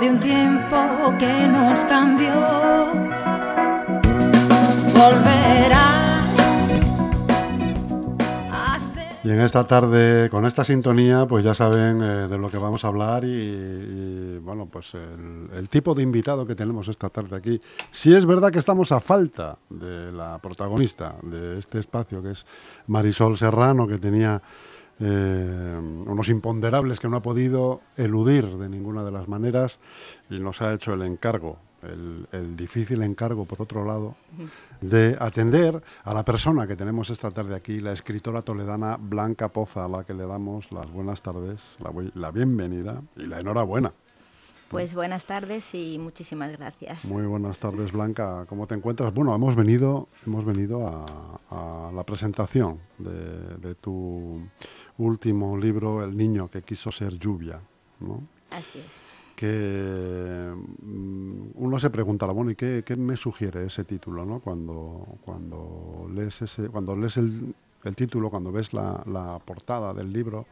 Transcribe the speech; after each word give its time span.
de 0.00 0.10
un 0.10 0.20
tiempo 0.20 1.14
que 1.18 1.48
nos 1.48 1.84
cambió. 1.84 2.32
Volverá. 4.94 5.98
Y 9.24 9.30
en 9.30 9.40
esta 9.40 9.66
tarde, 9.66 10.30
con 10.30 10.46
esta 10.46 10.64
sintonía, 10.64 11.26
pues 11.26 11.44
ya 11.44 11.54
saben 11.54 12.00
eh, 12.00 12.28
de 12.28 12.38
lo 12.38 12.50
que 12.50 12.56
vamos 12.56 12.84
a 12.84 12.88
hablar 12.88 13.24
y, 13.24 14.38
bueno, 14.38 14.66
pues 14.66 14.94
el, 14.94 15.68
tipo 15.68 15.94
de 15.94 16.02
invitado 16.02 16.46
que 16.46 16.54
tenemos 16.54 16.88
esta 16.88 17.10
tarde 17.10 17.36
aquí. 17.36 17.60
Sí 17.90 18.14
es 18.14 18.24
verdad 18.24 18.50
que 18.50 18.58
estamos 18.58 18.90
a 18.90 19.00
falta 19.00 19.58
de 19.68 20.12
la 20.12 20.38
protagonista 20.38 21.16
de 21.22 21.58
este 21.58 21.80
espacio, 21.80 22.22
que 22.22 22.30
es 22.30 22.46
Marisol 22.86 23.36
Serrano, 23.36 23.86
que 23.86 23.98
tenía 23.98 24.40
eh, 25.00 25.78
unos 26.06 26.28
imponderables 26.28 27.00
que 27.00 27.08
no 27.08 27.16
ha 27.16 27.22
podido 27.22 27.80
eludir 27.96 28.56
de 28.56 28.68
ninguna 28.68 29.04
de 29.04 29.12
las 29.12 29.28
maneras 29.28 29.78
y 30.30 30.38
nos 30.38 30.62
ha 30.62 30.74
hecho 30.74 30.94
el 30.94 31.02
encargo 31.02 31.58
el, 31.82 32.56
difícil 32.56 33.02
encargo, 33.02 33.44
por 33.44 33.62
otro 33.62 33.84
lado, 33.84 34.14
de 34.80 35.16
atender 35.20 35.82
a 36.04 36.14
la 36.14 36.24
persona 36.24 36.66
que 36.66 36.76
tenemos 36.76 37.10
esta 37.10 37.30
tarde 37.30 37.54
aquí, 37.54 37.80
la 37.80 37.92
escritora 37.92 38.42
toledana 38.42 38.96
Blanca 38.98 39.48
Poza, 39.48 39.84
a 39.84 39.88
la 39.88 40.04
que 40.04 40.14
le 40.14 40.26
damos 40.26 40.72
las 40.72 40.90
buenas 40.90 41.22
tardes, 41.22 41.76
la, 42.14 42.30
bienvenida 42.30 43.02
y 43.16 43.26
la 43.26 43.40
enhorabuena. 43.40 43.92
Pues 44.68 44.94
buenas 44.94 45.24
tardes 45.24 45.74
y 45.74 45.98
muchísimas 45.98 46.52
gracias. 46.58 47.06
Muy 47.06 47.22
buenas 47.22 47.58
tardes, 47.58 47.90
Blanca. 47.90 48.44
¿Cómo 48.46 48.66
te 48.66 48.74
encuentras? 48.74 49.14
Bueno, 49.14 49.34
hemos 49.34 49.56
venido, 49.56 50.08
hemos 50.26 50.44
venido 50.44 50.86
a, 50.86 51.90
la 51.94 52.04
presentación 52.04 52.78
de, 52.98 53.56
de, 53.56 53.74
tu 53.74 54.42
último 54.98 55.56
libro, 55.56 56.02
El 56.04 56.16
niño 56.16 56.50
que 56.50 56.62
quiso 56.62 56.92
ser 56.92 57.18
lluvia. 57.18 57.60
¿no? 58.00 58.22
Así 58.50 58.78
es 58.78 59.02
que 59.38 60.52
mm, 60.82 61.50
uno 61.54 61.78
se 61.78 61.90
pregunta, 61.90 62.26
bueno, 62.26 62.50
¿y 62.50 62.56
qué, 62.56 62.82
me 62.96 63.16
sugiere 63.16 63.66
ese 63.66 63.84
título? 63.84 64.24
¿no? 64.24 64.40
Cuando, 64.40 65.06
cuando 65.24 66.10
lees, 66.12 66.42
ese, 66.42 66.68
cuando 66.68 66.96
lees 66.96 67.18
el, 67.18 67.54
título, 67.94 68.30
cuando 68.30 68.50
ves 68.50 68.72
la, 68.72 69.40
portada 69.44 69.94
del 69.94 70.12
libro, 70.12 70.44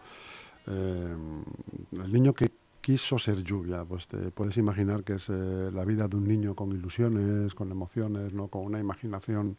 eh, 0.69 1.17
el 2.00 2.12
niño 2.12 2.33
que 2.33 2.52
quiso 2.87 3.19
ser 3.19 3.42
lluvia, 3.42 3.84
pues 3.84 4.06
te 4.06 4.31
puedes 4.31 4.56
imaginar 4.59 5.03
que 5.03 5.15
es 5.15 5.29
eh, 5.29 5.73
la 5.73 5.84
vida 5.84 6.06
de 6.06 6.17
un 6.19 6.29
niño 6.29 6.55
con 6.55 6.70
ilusiones, 6.70 7.53
con 7.53 7.73
emociones, 7.73 8.33
¿no? 8.33 8.47
con 8.47 8.65
una 8.65 8.79
imaginación 8.79 9.56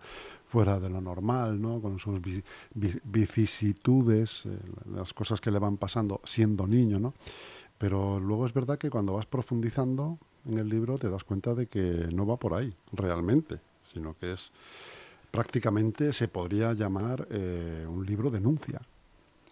fuera 0.47 0.79
de 0.79 0.89
lo 0.89 1.01
normal, 1.01 1.61
¿no? 1.61 1.81
con 1.81 1.99
sus 1.99 2.21
vicisitudes, 3.03 4.45
eh, 4.45 4.57
las 4.95 5.11
cosas 5.11 5.41
que 5.41 5.51
le 5.51 5.59
van 5.59 5.75
pasando 5.75 6.21
siendo 6.23 6.65
niño, 6.67 7.01
¿no? 7.01 7.13
Pero 7.77 8.17
luego 8.17 8.45
es 8.45 8.53
verdad 8.53 8.77
que 8.77 8.89
cuando 8.89 9.15
vas 9.15 9.25
profundizando 9.25 10.19
en 10.45 10.57
el 10.57 10.69
libro 10.69 10.97
te 10.97 11.09
das 11.09 11.25
cuenta 11.25 11.53
de 11.53 11.67
que 11.67 12.07
no 12.13 12.25
va 12.25 12.37
por 12.37 12.53
ahí 12.53 12.73
realmente, 12.93 13.59
sino 13.91 14.15
que 14.17 14.31
es 14.31 14.53
prácticamente 15.31 16.13
se 16.13 16.29
podría 16.29 16.71
llamar 16.71 17.27
eh, 17.29 17.85
un 17.89 18.05
libro 18.05 18.31
denuncia, 18.31 18.79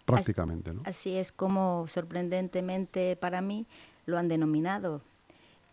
prácticamente. 0.06 0.72
¿no? 0.72 0.82
Así 0.84 1.16
es 1.16 1.32
como 1.32 1.86
sorprendentemente 1.88 3.16
para 3.16 3.40
mí 3.42 3.66
lo 4.06 4.16
han 4.16 4.28
denominado. 4.28 5.02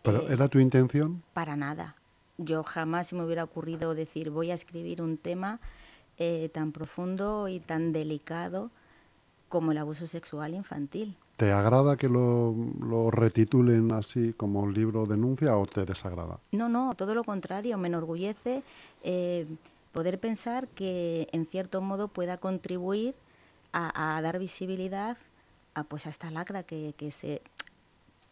¿Pero 0.02 0.28
eh, 0.28 0.32
era 0.32 0.48
tu 0.48 0.58
intención? 0.58 1.22
Para 1.32 1.56
nada. 1.56 1.96
Yo 2.36 2.64
jamás 2.64 3.12
me 3.12 3.24
hubiera 3.24 3.44
ocurrido 3.44 3.94
decir 3.94 4.30
voy 4.30 4.50
a 4.50 4.54
escribir 4.54 5.00
un 5.00 5.16
tema 5.16 5.60
eh, 6.18 6.50
tan 6.52 6.72
profundo 6.72 7.48
y 7.48 7.60
tan 7.60 7.92
delicado 7.92 8.70
como 9.48 9.72
el 9.72 9.78
abuso 9.78 10.06
sexual 10.06 10.52
infantil. 10.52 11.16
¿Te 11.36 11.50
agrada 11.50 11.96
que 11.96 12.08
lo, 12.08 12.54
lo, 12.80 13.10
retitulen 13.10 13.90
así 13.92 14.32
como 14.34 14.68
libro 14.68 15.06
denuncia 15.06 15.56
o 15.56 15.66
te 15.66 15.84
desagrada? 15.84 16.38
No, 16.52 16.68
no, 16.68 16.94
todo 16.94 17.14
lo 17.14 17.24
contrario, 17.24 17.76
me 17.76 17.88
enorgullece 17.88 18.62
eh, 19.02 19.46
poder 19.92 20.20
pensar 20.20 20.68
que 20.68 21.28
en 21.32 21.46
cierto 21.46 21.80
modo 21.80 22.06
pueda 22.06 22.36
contribuir 22.36 23.16
a, 23.74 24.20
dar 24.22 24.38
visibilidad 24.38 25.16
a, 25.74 25.84
pues, 25.84 26.06
a 26.06 26.10
esta 26.10 26.30
lacra 26.30 26.62
que, 26.62 26.94
que 26.96 27.10
se, 27.10 27.42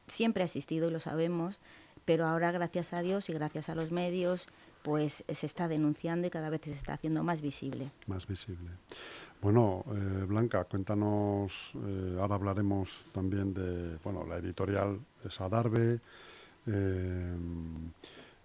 siempre 0.07 0.43
ha 0.43 0.47
existido 0.47 0.89
y 0.89 0.93
lo 0.93 1.01
sabemos, 1.01 1.59
pero 2.05 2.27
ahora 2.27 2.53
gracias 2.53 2.93
a 2.93 3.03
Dios 3.03 3.29
y 3.29 3.33
gracias 3.33 3.69
a 3.69 3.75
los 3.75 3.91
medios 3.91 4.47
pues 4.83 5.25
se 5.29 5.47
está 5.47 5.69
denunciando 5.69 6.27
y 6.27 6.31
cada 6.31 6.51
vez 6.51 6.63
se 6.65 6.73
está 6.73 6.95
haciendo 6.95 7.23
más 7.23 7.41
visible. 7.41 7.93
Más 8.07 8.27
visible. 8.27 8.71
Bueno, 9.41 9.85
eh, 9.93 10.25
Blanca, 10.27 10.65
cuéntanos, 10.65 11.73
eh, 11.75 12.17
ahora 12.21 12.35
hablaremos 12.35 12.89
también 13.13 13.55
de, 13.55 13.97
bueno, 14.03 14.25
la 14.25 14.37
editorial 14.37 15.01
es 15.25 15.41
Adarve, 15.41 16.01
eh, 16.67 17.37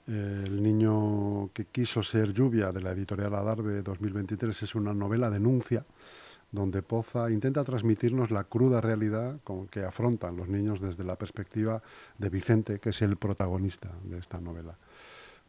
El 0.08 0.64
niño 0.64 1.50
que 1.54 1.66
quiso 1.66 2.02
ser 2.02 2.32
lluvia 2.34 2.72
de 2.72 2.82
la 2.82 2.92
editorial 2.92 3.36
Adarve 3.36 3.82
2023 3.82 4.64
es 4.64 4.76
una 4.76 4.94
novela 4.94 5.30
denuncia 5.30 5.86
donde 6.52 6.82
Poza 6.82 7.30
intenta 7.30 7.64
transmitirnos 7.64 8.32
la 8.32 8.46
cruda 8.46 8.82
realidad 8.82 9.40
con 9.44 9.68
que 9.68 9.84
afrontan 9.84 10.38
los 10.38 10.48
niños 10.48 10.80
desde 10.80 11.04
la 11.04 11.18
perspectiva 11.18 11.82
de 12.18 12.30
Vicente, 12.30 12.80
que 12.80 12.90
es 12.90 13.02
el 13.02 13.18
protagonista 13.18 13.92
de 14.04 14.18
esta 14.20 14.40
novela. 14.40 14.78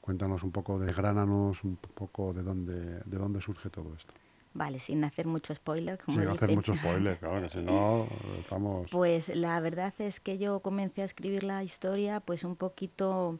Cuéntanos 0.00 0.42
un 0.42 0.52
poco, 0.52 0.78
desgránanos 0.78 1.64
un 1.64 1.76
poco 1.76 2.32
de 2.32 2.42
dónde, 2.42 3.00
de 3.00 3.18
dónde 3.18 3.40
surge 3.40 3.70
todo 3.70 3.94
esto. 3.94 4.14
Vale, 4.54 4.80
sin 4.80 5.04
hacer 5.04 5.26
mucho 5.26 5.54
spoiler, 5.54 5.98
como 5.98 6.18
Sin 6.18 6.28
hacer 6.28 6.54
mucho 6.54 6.74
spoiler, 6.74 7.18
claro, 7.18 7.42
que 7.42 7.48
si 7.48 7.62
no 7.62 8.08
estamos... 8.40 8.90
Pues 8.90 9.28
la 9.28 9.60
verdad 9.60 9.94
es 9.98 10.20
que 10.20 10.38
yo 10.38 10.60
comencé 10.60 11.02
a 11.02 11.04
escribir 11.04 11.44
la 11.44 11.62
historia 11.62 12.20
pues 12.20 12.42
un 12.44 12.56
poquito 12.56 13.38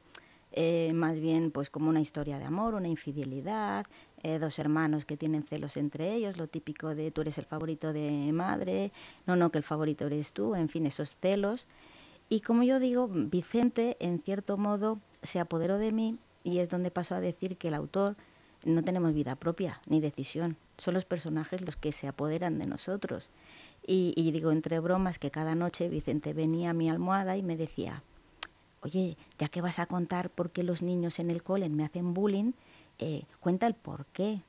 eh, 0.52 0.92
más 0.94 1.20
bien 1.20 1.50
pues 1.50 1.70
como 1.70 1.90
una 1.90 2.00
historia 2.00 2.38
de 2.38 2.44
amor, 2.44 2.75
una 2.75 2.88
infidelidad, 2.88 3.86
eh, 4.23 4.39
dos 4.39 4.59
hermanos 4.59 5.05
que 5.05 5.17
tienen 5.17 5.43
celos 5.43 5.77
entre 5.77 6.15
ellos, 6.15 6.37
lo 6.37 6.47
típico 6.47 6.95
de 6.95 7.11
tú 7.11 7.23
eres 7.23 7.39
el 7.39 7.45
favorito 7.45 7.93
de 7.93 8.31
madre, 8.33 8.93
no, 9.27 9.37
no, 9.37 9.51
que 9.51 9.59
el 9.59 9.65
favorito 9.65 10.06
eres 10.06 10.33
tú, 10.33 10.55
en 10.55 10.69
fin, 10.69 10.87
esos 10.87 11.17
celos. 11.17 11.67
Y 12.29 12.41
como 12.41 12.62
yo 12.62 12.79
digo, 12.79 13.09
Vicente 13.09 13.97
en 14.01 14.21
cierto 14.21 14.56
modo 14.56 14.99
se 15.23 15.41
apoderó 15.41 15.79
de 15.79 15.93
mí 15.93 16.19
y 16.45 16.59
es 16.59 16.69
donde 16.69 16.91
pasó 16.91 17.15
a 17.15 17.21
decir 17.21 17.56
que 17.56 17.69
el 17.69 17.75
autor 17.75 18.17
no 18.65 18.83
tenemos 18.83 19.15
vida 19.15 19.37
propia 19.37 19.81
ni 19.87 20.01
decisión 20.01 20.56
son 20.79 20.95
los 20.95 21.05
personajes 21.05 21.61
los 21.61 21.77
que 21.77 21.93
se 21.93 22.09
apoderan 22.09 22.59
de 22.59 22.67
nosotros. 22.67 23.29
Y, 23.87 24.31
digo 24.33 24.53
entre 24.53 24.81
bromas 24.81 25.19
que 25.19 25.31
cada 25.31 25.55
noche 25.55 25.89
Vicente 25.89 26.33
venía 26.33 26.71
a 26.71 26.75
mi 26.75 26.89
almohada 26.89 27.37
y 27.37 27.43
me 27.43 27.56
decía, 27.56 28.03
oye, 28.83 29.17
ya 29.39 29.49
que 29.49 29.62
vas 29.62 29.79
a 29.79 29.87
contar 29.87 30.31
por 30.31 30.50
qué 30.50 30.62
los 30.62 30.83
niños 30.83 31.19
en 31.19 31.31
el 31.31 31.43
cole 31.43 31.69
me 31.69 31.85
hacen 31.85 32.12
bullying, 32.12 32.53
eh, 32.98 33.25
cuenta 33.41 33.66
el 33.66 33.75
por 33.75 34.06
qué. 34.06 34.42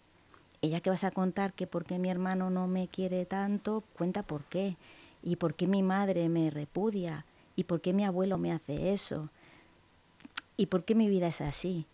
Ya 0.61 0.81
que 0.81 0.89
vas 0.89 1.03
a 1.03 1.11
contar 1.11 1.53
que 1.53 1.67
por 1.67 1.85
qué 1.85 1.99
mi 1.99 2.09
hermano 2.09 2.49
no 2.49 2.67
me 2.67 2.87
quiere 2.87 3.25
tanto, 3.25 3.83
cuenta 3.97 4.23
por 4.23 4.43
qué. 4.45 4.77
Y 5.23 5.37
por 5.37 5.53
qué 5.55 5.67
mi 5.67 5.83
madre 5.83 6.27
me 6.29 6.49
repudia. 6.49 7.25
Y 7.55 7.63
por 7.65 7.81
qué 7.81 7.93
mi 7.93 8.05
abuelo 8.05 8.38
me 8.38 8.51
hace 8.51 8.93
eso. 8.93 9.29
Y 10.57 10.65
por 10.65 10.83
qué 10.83 10.95
mi 10.95 11.07
vida 11.07 11.27
es 11.27 11.41
así. 11.41 11.85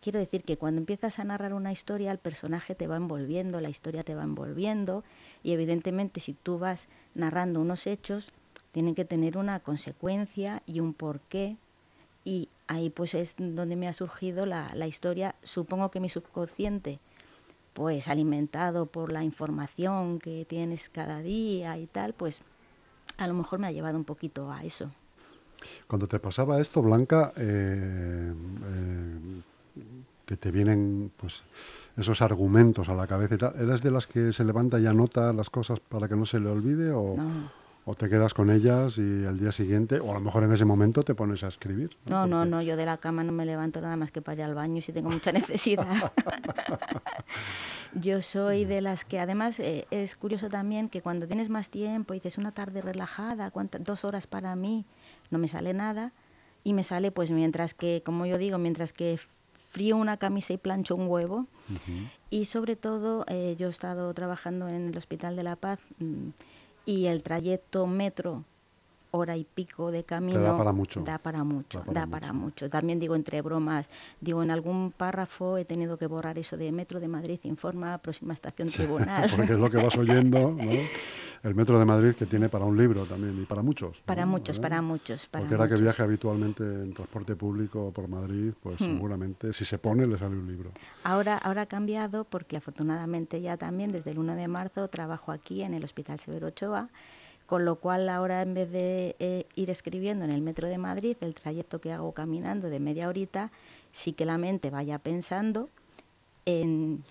Quiero 0.00 0.20
decir 0.20 0.44
que 0.44 0.56
cuando 0.56 0.80
empiezas 0.80 1.18
a 1.18 1.24
narrar 1.24 1.52
una 1.54 1.72
historia, 1.72 2.12
el 2.12 2.18
personaje 2.18 2.74
te 2.74 2.86
va 2.86 2.96
envolviendo, 2.96 3.60
la 3.60 3.68
historia 3.68 4.04
te 4.04 4.14
va 4.14 4.22
envolviendo 4.22 5.02
y 5.42 5.52
evidentemente 5.52 6.20
si 6.20 6.34
tú 6.34 6.58
vas 6.58 6.86
narrando 7.14 7.60
unos 7.60 7.86
hechos, 7.86 8.30
tienen 8.70 8.94
que 8.94 9.04
tener 9.04 9.36
una 9.36 9.58
consecuencia 9.58 10.62
y 10.66 10.78
un 10.78 10.94
porqué 10.94 11.56
y 12.24 12.48
ahí 12.68 12.90
pues 12.90 13.14
es 13.14 13.34
donde 13.36 13.76
me 13.76 13.88
ha 13.88 13.92
surgido 13.92 14.46
la, 14.46 14.70
la 14.74 14.86
historia. 14.86 15.34
Supongo 15.42 15.90
que 15.90 16.00
mi 16.00 16.08
subconsciente, 16.08 17.00
pues 17.74 18.08
alimentado 18.08 18.86
por 18.86 19.10
la 19.10 19.24
información 19.24 20.20
que 20.20 20.44
tienes 20.44 20.88
cada 20.88 21.20
día 21.20 21.76
y 21.78 21.86
tal, 21.86 22.12
pues 22.12 22.40
a 23.16 23.26
lo 23.26 23.34
mejor 23.34 23.58
me 23.58 23.66
ha 23.66 23.72
llevado 23.72 23.98
un 23.98 24.04
poquito 24.04 24.50
a 24.52 24.62
eso. 24.64 24.90
Cuando 25.86 26.06
te 26.06 26.20
pasaba 26.20 26.60
esto, 26.60 26.82
Blanca, 26.82 27.32
eh, 27.36 28.32
eh, 28.64 29.42
que 30.24 30.36
te 30.36 30.50
vienen 30.50 31.10
pues 31.16 31.42
esos 31.96 32.22
argumentos 32.22 32.88
a 32.88 32.94
la 32.94 33.06
cabeza 33.06 33.34
y 33.34 33.38
tal, 33.38 33.54
¿eres 33.58 33.82
de 33.82 33.90
las 33.90 34.06
que 34.06 34.32
se 34.32 34.44
levanta 34.44 34.78
y 34.78 34.86
anota 34.86 35.32
las 35.32 35.50
cosas 35.50 35.80
para 35.80 36.06
que 36.06 36.14
no 36.14 36.26
se 36.26 36.38
le 36.38 36.48
olvide 36.48 36.92
o, 36.92 37.16
o 37.90 37.94
te 37.94 38.10
quedas 38.10 38.34
con 38.34 38.50
ellas 38.50 38.98
y 38.98 39.24
al 39.24 39.38
día 39.38 39.50
siguiente, 39.50 39.98
o 39.98 40.10
a 40.10 40.14
lo 40.14 40.20
mejor 40.20 40.44
en 40.44 40.52
ese 40.52 40.66
momento 40.66 41.04
te 41.04 41.14
pones 41.14 41.42
a 41.42 41.48
escribir? 41.48 41.96
No, 42.04 42.26
no, 42.26 42.44
no, 42.44 42.60
yo 42.60 42.76
de 42.76 42.84
la 42.84 42.98
cama 42.98 43.24
no 43.24 43.32
me 43.32 43.46
levanto 43.46 43.80
nada 43.80 43.96
más 43.96 44.12
que 44.12 44.20
para 44.20 44.34
ir 44.34 44.42
al 44.42 44.54
baño 44.54 44.82
si 44.82 44.92
tengo 44.92 45.08
mucha 45.08 45.32
necesidad. 45.40 46.12
yo 47.94 48.20
soy 48.20 48.66
de 48.66 48.82
las 48.82 49.06
que 49.06 49.18
además 49.18 49.58
eh, 49.58 49.86
es 49.90 50.16
curioso 50.16 50.50
también 50.50 50.90
que 50.90 51.00
cuando 51.00 51.26
tienes 51.26 51.48
más 51.48 51.70
tiempo 51.70 52.12
y 52.12 52.18
dices 52.18 52.36
una 52.36 52.52
tarde 52.52 52.82
relajada, 52.82 53.50
dos 53.80 54.04
horas 54.04 54.26
para 54.26 54.54
mí, 54.54 54.84
no 55.30 55.38
me 55.38 55.48
sale 55.48 55.72
nada 55.72 56.12
y 56.64 56.74
me 56.74 56.84
sale 56.84 57.10
pues 57.10 57.30
mientras 57.30 57.72
que, 57.72 58.02
como 58.04 58.26
yo 58.26 58.36
digo, 58.36 58.58
mientras 58.58 58.92
que 58.92 59.18
frío 59.70 59.96
una 59.96 60.18
camisa 60.18 60.52
y 60.52 60.58
plancho 60.58 60.94
un 60.94 61.08
huevo. 61.08 61.46
Y 62.28 62.44
sobre 62.44 62.76
todo, 62.76 63.24
eh, 63.28 63.56
yo 63.58 63.68
he 63.68 63.70
estado 63.70 64.12
trabajando 64.12 64.68
en 64.68 64.88
el 64.88 64.96
Hospital 64.98 65.36
de 65.36 65.42
la 65.42 65.56
Paz 65.56 65.78
mm, 65.98 66.28
y 66.88 67.06
el 67.06 67.22
trayecto 67.22 67.86
metro 67.86 68.44
hora 69.10 69.36
y 69.36 69.44
pico 69.44 69.90
de 69.90 70.04
camino. 70.04 70.40
da 70.40 70.56
para 70.56 70.72
mucho. 70.72 71.00
Da 71.02 71.18
para 71.18 71.44
mucho, 71.44 71.80
Da 71.80 71.84
para 71.84 72.00
da 72.00 72.06
para 72.06 72.32
mucho. 72.32 72.44
mucho. 72.44 72.70
También 72.70 72.98
digo 72.98 73.14
entre 73.14 73.42
bromas, 73.42 73.90
digo 74.22 74.42
en 74.42 74.50
algún 74.50 74.90
párrafo 74.92 75.58
he 75.58 75.66
tenido 75.66 75.98
que 75.98 76.06
borrar 76.06 76.38
eso 76.38 76.56
de 76.56 76.72
Metro 76.72 76.98
de 76.98 77.08
Madrid 77.08 77.40
informa, 77.44 77.98
próxima 77.98 78.32
estación 78.32 78.68
tribunal. 78.72 79.28
Porque 79.34 79.52
es 79.52 79.58
lo 79.58 79.70
que 79.70 79.76
vas 79.76 79.96
oyendo, 79.98 80.50
¿no? 80.52 80.72
El 81.42 81.54
Metro 81.54 81.78
de 81.78 81.84
Madrid 81.84 82.14
que 82.14 82.26
tiene 82.26 82.48
para 82.48 82.64
un 82.64 82.76
libro 82.76 83.04
también 83.04 83.40
y 83.40 83.44
para 83.46 83.62
muchos. 83.62 84.00
para 84.04 84.24
¿no? 84.24 84.32
muchos, 84.32 84.58
¿Eh? 84.58 84.60
para 84.60 84.82
muchos, 84.82 85.26
para 85.26 85.42
Porque 85.42 85.54
ahora 85.54 85.68
que 85.68 85.74
muchos. 85.74 85.82
viaja 85.82 86.02
habitualmente 86.02 86.62
en 86.64 86.92
transporte 86.92 87.36
público 87.36 87.92
por 87.92 88.08
Madrid, 88.08 88.52
pues 88.62 88.78
seguramente 88.78 89.52
si 89.52 89.64
se 89.64 89.78
pone 89.78 90.06
le 90.06 90.18
sale 90.18 90.36
un 90.36 90.46
libro. 90.46 90.72
Ahora, 91.04 91.36
ahora 91.38 91.62
ha 91.62 91.66
cambiado 91.66 92.24
porque 92.24 92.56
afortunadamente 92.56 93.40
ya 93.40 93.56
también 93.56 93.92
desde 93.92 94.10
el 94.10 94.18
1 94.18 94.34
de 94.34 94.48
marzo 94.48 94.88
trabajo 94.88 95.32
aquí 95.32 95.62
en 95.62 95.74
el 95.74 95.84
Hospital 95.84 96.18
Severo 96.18 96.48
Ochoa, 96.48 96.88
con 97.46 97.64
lo 97.64 97.76
cual 97.76 98.08
ahora 98.08 98.42
en 98.42 98.54
vez 98.54 98.70
de 98.70 99.16
eh, 99.20 99.46
ir 99.54 99.70
escribiendo 99.70 100.24
en 100.24 100.30
el 100.30 100.42
metro 100.42 100.68
de 100.68 100.76
Madrid 100.78 101.16
el 101.20 101.34
trayecto 101.34 101.80
que 101.80 101.92
hago 101.92 102.12
caminando 102.12 102.68
de 102.68 102.80
media 102.80 103.08
horita, 103.08 103.50
sí 103.92 104.12
que 104.12 104.26
la 104.26 104.38
mente 104.38 104.70
vaya 104.70 104.98
pensando 104.98 105.70
en 106.44 107.02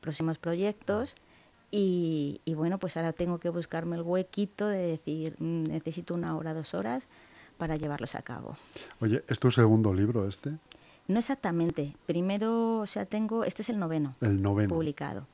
próximos 0.00 0.38
proyectos 0.38 1.14
y, 1.76 2.40
y 2.44 2.54
bueno, 2.54 2.78
pues 2.78 2.96
ahora 2.96 3.12
tengo 3.12 3.38
que 3.38 3.48
buscarme 3.48 3.96
el 3.96 4.02
huequito 4.02 4.66
de 4.68 4.78
decir, 4.86 5.34
"Mm, 5.40 5.64
necesito 5.64 6.14
una 6.14 6.36
hora, 6.36 6.54
dos 6.54 6.72
horas 6.74 7.08
para 7.58 7.76
llevarlos 7.76 8.14
a 8.14 8.22
cabo. 8.22 8.56
Oye, 9.00 9.24
¿es 9.28 9.38
tu 9.40 9.50
segundo 9.50 9.92
libro 9.92 10.28
este? 10.28 10.52
No 11.08 11.18
exactamente. 11.18 11.94
Primero, 12.06 12.78
o 12.78 12.86
sea, 12.86 13.06
tengo, 13.06 13.44
este 13.44 13.62
es 13.62 13.68
el 13.68 13.78
noveno 13.78 14.14
El 14.20 14.40
noveno. 14.40 14.68
publicado. 14.74 15.26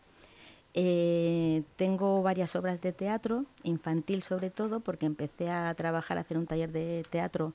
Eh, 0.75 1.63
tengo 1.77 2.23
varias 2.23 2.55
obras 2.57 2.81
de 2.81 2.93
teatro, 2.93 3.45
infantil 3.65 4.23
sobre 4.23 4.51
todo, 4.51 4.81
porque 4.81 5.07
empecé 5.07 5.51
a 5.51 5.75
trabajar, 5.75 6.17
a 6.17 6.21
hacer 6.23 6.39
un 6.39 6.47
taller 6.47 6.71
de 6.73 7.05
teatro 7.11 7.53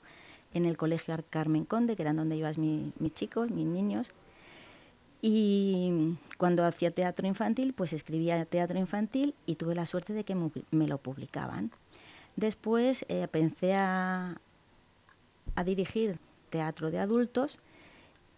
en 0.54 0.64
el 0.64 0.76
Colegio 0.76 1.14
Ar- 1.14 1.24
Carmen 1.28 1.64
Conde, 1.64 1.96
que 1.96 2.02
eran 2.02 2.16
donde 2.16 2.36
ibas 2.36 2.58
mi- 2.58 2.92
mis 2.98 3.14
chicos, 3.14 3.50
mis 3.50 3.66
niños. 3.66 4.10
Y 5.28 6.16
cuando 6.38 6.64
hacía 6.64 6.92
teatro 6.92 7.26
infantil, 7.26 7.72
pues 7.72 7.92
escribía 7.92 8.44
teatro 8.44 8.78
infantil 8.78 9.34
y 9.44 9.56
tuve 9.56 9.74
la 9.74 9.84
suerte 9.84 10.12
de 10.12 10.22
que 10.22 10.36
me, 10.36 10.86
lo 10.86 10.98
publicaban. 10.98 11.72
Después 12.36 13.04
eh, 13.08 13.26
pensé 13.28 13.74
a, 13.74 14.36
a 15.56 15.64
dirigir 15.64 16.20
teatro 16.50 16.92
de 16.92 17.00
adultos, 17.00 17.58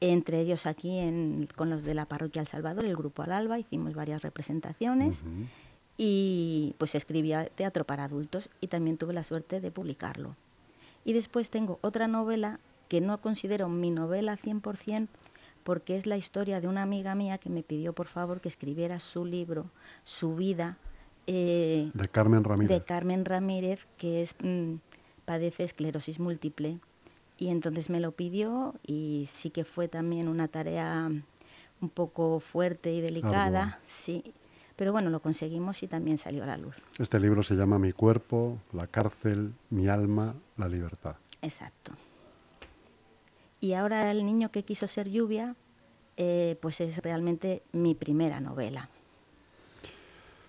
entre 0.01 0.41
ellos 0.41 0.65
aquí 0.65 0.97
en- 0.97 1.47
con 1.57 1.69
los 1.69 1.83
de 1.85 1.93
la 1.93 2.07
parroquia 2.07 2.41
El 2.41 2.49
Salvador, 2.49 2.87
el 2.87 2.97
grupo 2.97 3.23
Al 3.23 3.33
Alba, 3.33 3.59
hicimos 3.59 3.93
varias 3.95 4.23
representaciones 4.23 5.25
y 5.99 6.75
pues 6.79 6.95
escribía 6.95 7.45
teatro 7.55 7.85
para 7.85 8.05
adultos 8.05 8.49
y 8.63 8.69
también 8.69 8.97
tuve 8.97 9.13
la 9.13 9.25
suerte 9.25 9.61
de 9.61 9.71
publicarlo. 9.71 10.37
Y 11.05 11.13
después 11.13 11.51
tengo 11.51 11.79
otra 11.83 12.09
novela 12.09 12.61
que 12.89 13.03
no 13.03 13.21
considero 13.21 13.69
mi 13.69 13.91
novela 13.91 14.39
100% 14.39 15.09
porque 15.69 15.99
es 15.99 16.07
la 16.07 16.17
historia 16.17 16.63
de 16.63 16.67
una 16.67 16.81
amiga 16.81 17.15
mía 17.15 17.37
que 17.37 17.51
me 17.51 17.63
pidió 17.63 17.93
por 17.93 18.07
favor 18.07 18.41
que 18.41 18.49
escribiera 18.49 19.01
su 19.01 19.27
libro, 19.27 19.67
su 20.03 20.35
vida, 20.35 20.79
eh, 21.27 21.91
De 21.93 22.09
Carmen 22.09 22.43
Ramírez. 22.43 22.71
de 22.71 22.83
Carmen 22.87 23.27
Ramírez, 23.27 23.87
que 23.99 24.23
es 24.23 24.35
mm, 24.43 24.77
padece 25.27 25.65
esclerosis 25.65 26.21
múltiple. 26.21 26.79
Y 27.37 27.49
entonces 27.49 27.91
me 27.91 28.01
lo 28.01 28.13
pidió 28.13 28.77
y 28.83 29.29
sí 29.31 29.51
que 29.51 29.65
fue 29.65 29.89
también 29.89 30.29
una 30.29 30.49
tarea 30.49 31.11
un 31.83 31.91
poco 31.91 32.41
fuerte 32.41 32.95
y 32.95 33.03
delicada, 33.03 33.79
sí. 33.85 34.25
Pero 34.75 34.93
bueno, 34.93 35.11
lo 35.11 35.21
conseguimos 35.21 35.83
y 35.83 35.87
también 35.87 36.17
salió 36.17 36.45
a 36.45 36.47
la 36.47 36.57
luz. 36.57 36.77
Este 36.99 37.21
libro 37.21 37.43
se 37.43 37.57
llama 37.57 37.79
Mi 37.79 37.93
cuerpo, 37.93 38.57
la 38.73 38.87
cárcel, 38.87 39.53
mi 39.69 39.87
alma, 39.87 40.35
la 40.57 40.67
libertad. 40.67 41.17
Exacto. 41.43 41.93
Y 43.61 43.73
ahora 43.73 44.11
el 44.11 44.25
niño 44.25 44.51
que 44.51 44.63
quiso 44.65 44.87
ser 44.87 45.09
lluvia, 45.09 45.57
eh, 46.17 46.57
pues 46.61 46.81
es 46.81 46.99
realmente 46.99 47.63
mi 47.73 47.95
primera 47.95 48.41
novela. 48.41 48.89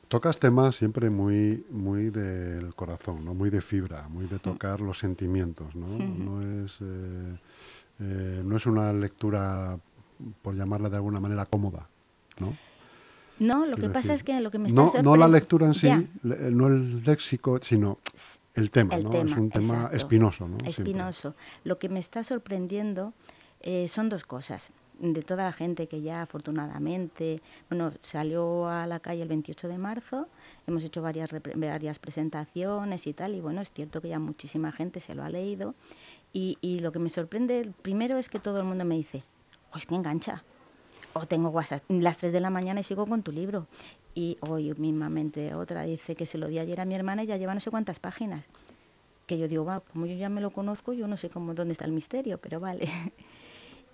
Tocas 0.07 0.39
temas 0.39 0.75
siempre 0.75 1.09
muy, 1.11 1.65
muy 1.69 2.09
del 2.09 2.73
corazón, 2.73 3.23
¿no? 3.25 3.35
muy 3.35 3.51
de 3.51 3.61
fibra, 3.61 4.07
muy 4.09 4.25
de 4.25 4.39
tocar 4.39 4.81
los 4.81 4.97
sentimientos. 4.97 5.75
¿no? 5.75 5.85
No, 5.87 6.65
es, 6.65 6.77
eh, 6.81 7.37
eh, 7.99 8.41
no 8.43 8.57
es 8.57 8.65
una 8.65 8.91
lectura, 8.91 9.77
por 10.41 10.55
llamarla 10.55 10.89
de 10.89 10.95
alguna 10.95 11.19
manera, 11.19 11.45
cómoda. 11.45 11.87
¿no? 12.39 12.55
No, 13.37 13.65
lo 13.67 13.77
que 13.77 13.87
pasa 13.87 13.99
decir, 13.99 14.11
es 14.15 14.23
que 14.23 14.39
lo 14.41 14.49
que 14.51 14.57
me 14.59 14.69
está 14.69 14.81
no, 14.81 14.91
no 15.03 15.15
la 15.15 15.27
lectura 15.27 15.67
en 15.67 15.73
sí, 15.75 15.87
le- 16.23 16.51
no 16.51 16.67
el 16.67 17.03
léxico, 17.03 17.59
sino 17.61 17.99
el 18.59 18.71
tema. 18.71 18.95
El 18.95 19.03
¿no? 19.03 19.09
tema, 19.09 19.31
es 19.31 19.37
un 19.37 19.49
tema 19.49 19.73
exacto. 19.75 19.97
espinoso. 19.97 20.47
¿no? 20.47 20.59
Siempre. 20.59 20.69
Espinoso. 20.69 21.35
Lo 21.63 21.79
que 21.79 21.89
me 21.89 21.99
está 21.99 22.23
sorprendiendo 22.23 23.13
eh, 23.61 23.87
son 23.87 24.09
dos 24.09 24.23
cosas. 24.23 24.71
De 24.99 25.21
toda 25.21 25.45
la 25.45 25.53
gente 25.53 25.87
que 25.87 26.01
ya 26.01 26.21
afortunadamente, 26.21 27.41
bueno, 27.69 27.91
salió 28.01 28.67
a 28.67 28.85
la 28.85 28.99
calle 28.99 29.21
el 29.21 29.29
28 29.29 29.69
de 29.69 29.77
marzo, 29.77 30.27
hemos 30.67 30.83
hecho 30.83 31.01
varias, 31.01 31.29
varias 31.55 31.99
presentaciones 31.99 33.07
y 33.07 33.13
tal, 33.13 33.33
y 33.33 33.39
bueno, 33.39 33.61
es 33.61 33.71
cierto 33.71 34.01
que 34.01 34.09
ya 34.09 34.19
muchísima 34.19 34.73
gente 34.73 34.99
se 34.99 35.15
lo 35.15 35.23
ha 35.23 35.29
leído. 35.29 35.73
Y, 36.33 36.57
y 36.59 36.79
lo 36.79 36.91
que 36.91 36.99
me 36.99 37.09
sorprende, 37.09 37.71
primero 37.81 38.17
es 38.17 38.27
que 38.27 38.39
todo 38.39 38.59
el 38.59 38.65
mundo 38.65 38.83
me 38.83 38.95
dice, 38.95 39.23
oh, 39.71 39.77
es 39.77 39.85
que 39.85 39.95
engancha. 39.95 40.43
O 41.13 41.25
tengo 41.25 41.49
WhatsApp, 41.49 41.83
las 41.87 42.17
3 42.17 42.33
de 42.33 42.39
la 42.39 42.49
mañana 42.49 42.81
y 42.81 42.83
sigo 42.83 43.07
con 43.07 43.23
tu 43.23 43.31
libro. 43.31 43.67
Y 44.15 44.37
hoy 44.41 44.73
mismamente 44.77 45.53
otra 45.53 45.83
dice 45.83 46.15
que 46.15 46.25
se 46.25 46.37
lo 46.37 46.47
di 46.47 46.59
ayer 46.59 46.81
a 46.81 46.85
mi 46.85 46.95
hermana 46.95 47.23
y 47.23 47.27
ya 47.27 47.37
lleva 47.37 47.53
no 47.53 47.59
sé 47.59 47.69
cuántas 47.71 47.99
páginas 47.99 48.45
que 49.27 49.37
yo 49.37 49.47
digo, 49.47 49.63
va, 49.63 49.81
como 49.81 50.07
yo 50.07 50.15
ya 50.15 50.27
me 50.27 50.41
lo 50.41 50.49
conozco, 50.49 50.91
yo 50.91 51.07
no 51.07 51.15
sé 51.15 51.29
cómo 51.29 51.53
dónde 51.53 51.73
está 51.73 51.85
el 51.85 51.91
misterio, 51.91 52.37
pero 52.39 52.59
vale. 52.59 52.89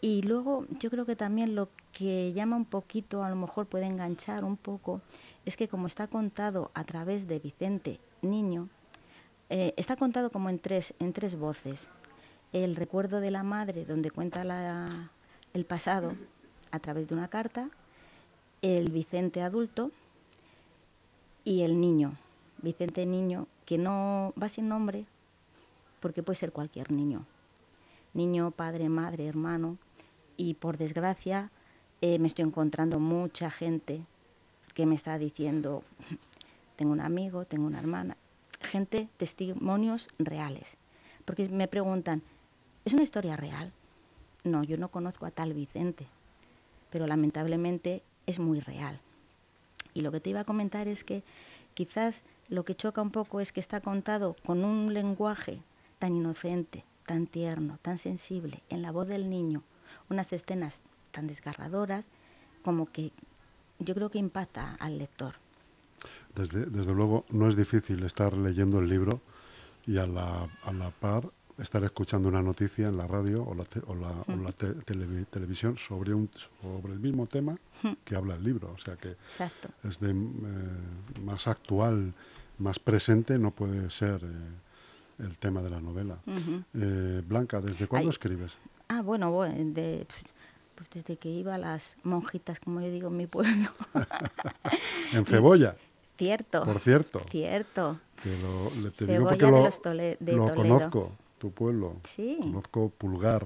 Y 0.01 0.21
luego 0.21 0.65
yo 0.79 0.91
creo 0.91 1.06
que 1.06 1.15
también 1.15 1.56
lo 1.56 1.67
que 1.91 2.31
llama 2.33 2.57
un 2.57 2.65
poquito, 2.65 3.23
a 3.23 3.29
lo 3.29 3.35
mejor 3.35 3.65
puede 3.65 3.85
enganchar 3.85 4.44
un 4.44 4.56
poco, 4.56 5.01
es 5.45 5.57
que 5.57 5.67
como 5.67 5.88
está 5.88 6.07
contado 6.07 6.69
a 6.75 6.83
través 6.83 7.27
de 7.27 7.39
Vicente 7.39 8.00
Niño, 8.21 8.69
eh, 9.50 9.73
está 9.77 9.95
contado 9.95 10.29
como 10.29 10.50
en 10.50 10.59
tres, 10.59 10.94
en 11.00 11.11
tres 11.11 11.35
voces. 11.38 11.89
El 12.53 12.75
recuerdo 12.75 13.19
de 13.19 13.31
la 13.31 13.41
madre, 13.44 13.83
donde 13.85 14.11
cuenta 14.11 14.44
la- 14.44 15.09
el 15.54 15.66
pasado 15.66 16.13
a 16.71 16.80
través 16.80 17.07
de 17.07 17.16
una 17.16 17.30
carta, 17.30 17.69
el 18.61 18.92
Vicente 18.92 19.42
adulto 19.42 19.92
y 21.45 21.61
el 21.61 21.80
niño, 21.80 22.18
Vicente 22.64 23.06
Niño, 23.06 23.47
que 23.66 23.78
no 23.78 24.33
va 24.42 24.49
sin 24.49 24.68
nombre, 24.68 25.06
porque 25.99 26.23
puede 26.23 26.37
ser 26.37 26.52
cualquier 26.52 26.92
niño. 26.92 27.23
Niño, 28.14 28.52
padre, 28.52 28.90
madre, 28.90 29.28
hermano. 29.28 29.78
Y 30.37 30.56
por 30.56 30.78
desgracia 30.78 31.52
eh, 32.02 32.18
me 32.19 32.28
estoy 32.28 32.45
encontrando 32.45 32.99
mucha 32.99 33.52
gente 33.52 34.02
que 34.73 34.87
me 34.87 34.95
está 34.95 35.19
diciendo, 35.19 35.83
tengo 36.75 36.92
un 36.92 36.99
amigo, 36.99 37.45
tengo 37.45 37.68
una 37.68 37.80
hermana, 37.80 38.18
gente, 38.59 39.07
testimonios 39.18 40.09
reales. 40.18 40.78
Porque 41.25 41.47
me 41.49 41.68
preguntan, 41.68 42.23
¿es 42.85 42.94
una 42.94 43.04
historia 43.04 43.37
real? 43.37 43.71
No, 44.44 44.64
yo 44.64 44.78
no 44.78 44.90
conozco 44.90 45.25
a 45.28 45.31
tal 45.31 45.54
Vicente, 45.54 46.07
pero 46.90 47.06
lamentablemente 47.06 48.02
es 48.25 48.40
muy 48.40 48.59
real. 48.59 48.99
Y 49.95 50.02
lo 50.02 50.11
que 50.11 50.19
te 50.19 50.30
iba 50.30 50.42
a 50.42 50.45
comentar 50.45 50.87
es 50.87 51.04
que 51.04 51.23
quizás 51.73 52.21
lo 52.49 52.64
que 52.66 52.75
choca 52.75 53.02
un 53.02 53.09
poco 53.09 53.40
es 53.40 53.52
que 53.52 53.59
está 53.59 53.81
contado 53.81 54.35
con 54.45 54.64
un 54.64 54.94
lenguaje 54.94 55.61
tan 55.97 56.14
inocente, 56.14 56.83
tan 57.07 57.25
tierno, 57.25 57.80
tan 57.81 57.97
sensible, 57.97 58.61
en 58.69 58.83
la 58.83 58.92
voz 58.92 59.07
del 59.07 59.30
niño, 59.30 59.64
unas 60.09 60.31
escenas 60.33 60.81
tan 61.11 61.25
desgarradoras, 61.25 62.06
como 62.61 62.92
que 62.92 63.11
yo 63.80 63.95
creo 63.95 64.11
que 64.11 64.19
impacta 64.19 64.75
al 64.80 64.97
lector. 64.97 65.35
Desde, 66.35 66.66
desde 66.66 66.94
luego, 66.94 67.25
no 67.30 67.47
es 67.47 67.56
difícil 67.56 68.04
estar 68.04 68.33
leyendo 68.33 68.80
el 68.80 68.90
libro 68.90 69.21
y 69.85 69.97
a 69.97 70.06
la, 70.06 70.49
a 70.64 70.73
la 70.73 70.92
par 70.92 71.31
estar 71.57 71.83
escuchando 71.83 72.28
una 72.30 72.42
noticia 72.42 72.88
en 72.90 72.97
la 72.97 73.07
radio 73.07 73.44
o 73.44 73.54
la, 73.56 73.64
te- 73.64 73.81
o 73.88 73.95
la, 73.95 74.12
o 74.12 74.35
la 74.35 74.52
te- 74.52 74.76
televi- 74.80 75.26
televisión 75.28 75.78
sobre, 75.78 76.14
un, 76.14 76.30
sobre 76.62 76.94
el 76.94 77.00
mismo 77.00 77.28
tema 77.28 77.57
que 78.04 78.16
habla 78.16 78.35
el 78.35 78.44
libro. 78.44 78.71
O 78.74 78.78
sea 78.78 78.95
que 78.97 79.09
Exacto. 79.09 79.69
es 79.83 80.00
de, 80.00 80.12
eh, 80.12 81.19
más 81.24 81.47
actual, 81.47 82.14
más 82.57 82.80
presente, 82.80 83.38
no 83.38 83.52
puede 83.52 83.90
ser 83.90 84.21
eh, 84.24 85.24
el 85.24 85.38
tema 85.38 85.62
de 85.62 85.69
la 85.69 85.80
novela. 85.80 86.18
Eh, 86.74 87.21
Blanca, 87.26 87.62
¿desde 87.62 87.88
cuándo 87.88 88.09
Ay. 88.09 88.14
escribes? 88.14 88.52
Ah, 88.90 89.02
bueno, 89.02 89.31
bueno, 89.31 89.56
de, 89.74 90.06
pues 90.76 90.90
desde 90.94 91.18
que 91.18 91.30
iba 91.30 91.56
a 91.56 91.57
las 91.57 91.95
monjitas, 92.04 92.59
como 92.59 92.81
yo 92.81 92.92
digo 92.92 93.07
en 93.07 93.18
mi 93.18 93.28
pueblo. 93.28 93.69
En 95.14 95.26
Cebolla, 95.26 95.76
Cierto. 96.18 96.64
por 96.64 96.80
cierto. 96.80 97.21
Cierto. 97.30 98.00
Que 98.21 98.30
lo, 98.40 98.92
te 98.92 99.06
Cebolla 99.06 99.14
digo 99.18 99.30
porque 99.30 99.45
de 99.45 99.52
lo, 99.52 99.64
los 99.64 99.81
Tole- 99.81 100.18
de 100.19 100.33
lo 100.33 100.47
Toledo. 100.52 100.56
conozco, 100.56 101.12
tu 101.45 101.52
pueblo. 101.52 101.95
Sí. 102.04 102.37
Conozco 102.42 102.90
Pulgar, 102.90 103.45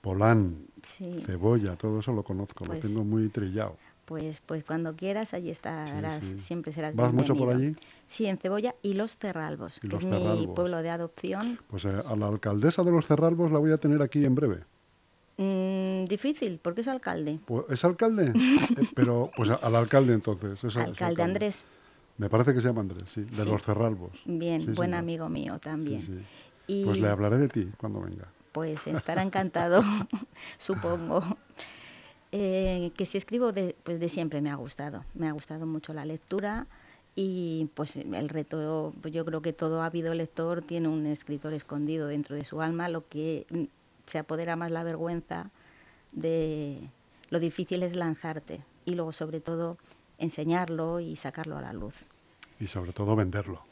Polán, 0.00 0.66
Sí. 0.82 1.22
Cebolla, 1.26 1.76
todo 1.76 2.00
eso 2.00 2.12
lo 2.12 2.22
conozco, 2.22 2.64
Pues- 2.64 2.82
lo 2.82 2.88
tengo 2.88 3.04
muy 3.04 3.28
trillado. 3.28 3.76
Pues, 4.06 4.40
pues 4.40 4.64
cuando 4.64 4.96
quieras, 4.96 5.34
allí 5.34 5.50
estarás, 5.50 6.24
sí. 6.24 6.38
siempre 6.38 6.72
serás 6.72 6.96
¿Vas 6.96 7.12
mucho 7.12 7.36
por 7.36 7.52
allí? 7.54 7.76
Sí, 8.06 8.24
en 8.24 8.38
Cebolla 8.38 8.74
y 8.80 8.94
Los 8.94 9.18
Cerralbos, 9.18 9.76
Y 9.76 9.80
que 9.80 9.88
Los 9.88 10.02
es 10.02 10.08
mi 10.08 10.46
pueblo 10.46 10.80
de 10.80 10.88
adopción. 10.88 11.58
Pues 11.68 11.84
eh, 11.84 12.02
a 12.06 12.16
la 12.16 12.28
alcaldesa 12.28 12.82
de 12.84 12.90
los 12.90 13.06
Cerralbos 13.06 13.50
la 13.52 13.58
voy 13.58 13.70
a 13.72 13.76
tener 13.76 14.00
aquí 14.00 14.24
en 14.24 14.34
breve. 14.34 14.60
Mm, 15.36 16.06
difícil, 16.06 16.58
porque 16.62 16.80
es 16.80 16.88
alcalde. 16.88 17.38
Pues, 17.44 17.64
¿Es 17.68 17.84
alcalde? 17.84 18.32
Eh, 18.82 18.88
pero, 18.94 19.30
pues 19.36 19.50
al 19.50 19.76
alcalde 19.76 20.14
entonces. 20.14 20.52
es- 20.52 20.64
es 20.64 20.76
Alcalde 20.78 21.22
Andrés, 21.22 21.64
Me 22.16 22.28
parece 22.30 22.52
que 22.54 22.60
se 22.62 22.66
llama 22.68 22.80
Andrés, 22.80 23.04
sí, 23.14 23.22
de 23.24 23.30
Sí. 23.44 23.48
los 23.48 23.62
Cerralbos. 23.62 24.10
bien, 24.24 24.62
Sí, 24.62 24.66
buen 24.72 24.88
señor. 24.90 24.94
amigo 25.00 25.28
mío 25.28 25.58
también. 25.60 26.00
Sí. 26.00 26.18
Y 26.68 26.84
Pues 26.84 27.00
le 27.00 27.08
hablaré 27.08 27.38
de 27.38 27.48
ti 27.48 27.68
cuando 27.78 28.00
venga. 28.00 28.28
pues 28.52 28.86
estará 28.86 29.22
encantado, 29.28 29.82
supongo. 30.58 31.22
Eh, 32.30 32.92
que 32.96 33.06
si 33.06 33.16
escribo, 33.18 33.52
de, 33.52 33.74
pues 33.82 33.98
de 33.98 34.08
siempre 34.08 34.40
me 34.40 34.50
ha 34.50 34.54
gustado. 34.54 35.04
Me 35.14 35.28
ha 35.28 35.32
gustado 35.32 35.64
mucho 35.66 35.94
la 35.94 36.04
lectura 36.04 36.66
y 37.16 37.68
pues 37.74 37.96
el 37.96 38.28
reto, 38.28 38.92
pues 39.00 39.12
yo 39.14 39.24
creo 39.24 39.40
que 39.42 39.52
todo 39.52 39.82
ávido 39.82 40.14
lector 40.14 40.60
tiene 40.62 40.88
un 40.88 41.06
escritor 41.06 41.52
escondido 41.54 42.06
dentro 42.06 42.36
de 42.36 42.44
su 42.44 42.60
alma, 42.60 42.88
lo 42.88 43.08
que 43.08 43.46
se 44.06 44.18
apodera 44.18 44.56
más 44.56 44.70
la 44.70 44.82
vergüenza 44.84 45.50
de 46.12 46.78
lo 47.30 47.40
difícil 47.40 47.82
es 47.82 47.96
lanzarte 47.96 48.62
y 48.84 48.94
luego 48.94 49.12
sobre 49.12 49.40
todo 49.40 49.78
enseñarlo 50.18 51.00
y 51.00 51.16
sacarlo 51.16 51.56
a 51.56 51.62
la 51.62 51.72
luz. 51.72 51.94
Y 52.60 52.66
sobre 52.66 52.92
todo 52.92 53.16
venderlo. 53.16 53.62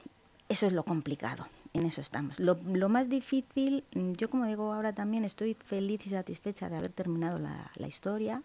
Eso 0.48 0.66
es 0.66 0.72
lo 0.72 0.82
complicado, 0.84 1.46
en 1.76 1.87
eso 1.87 2.00
estamos. 2.00 2.38
Lo, 2.40 2.56
más 2.88 3.09
difícil, 3.09 3.85
mm, 3.95 4.12
yo 4.12 4.30
como 4.30 4.47
digo 4.47 4.73
ahora 4.73 4.92
también, 4.92 5.25
estoy 5.25 5.54
feliz 5.54 6.06
y 6.06 6.11
satisfecha 6.11 6.68
de 6.68 6.76
haber 6.76 6.92
terminado 6.92 7.38
la, 7.38 7.87
historia, 7.87 8.42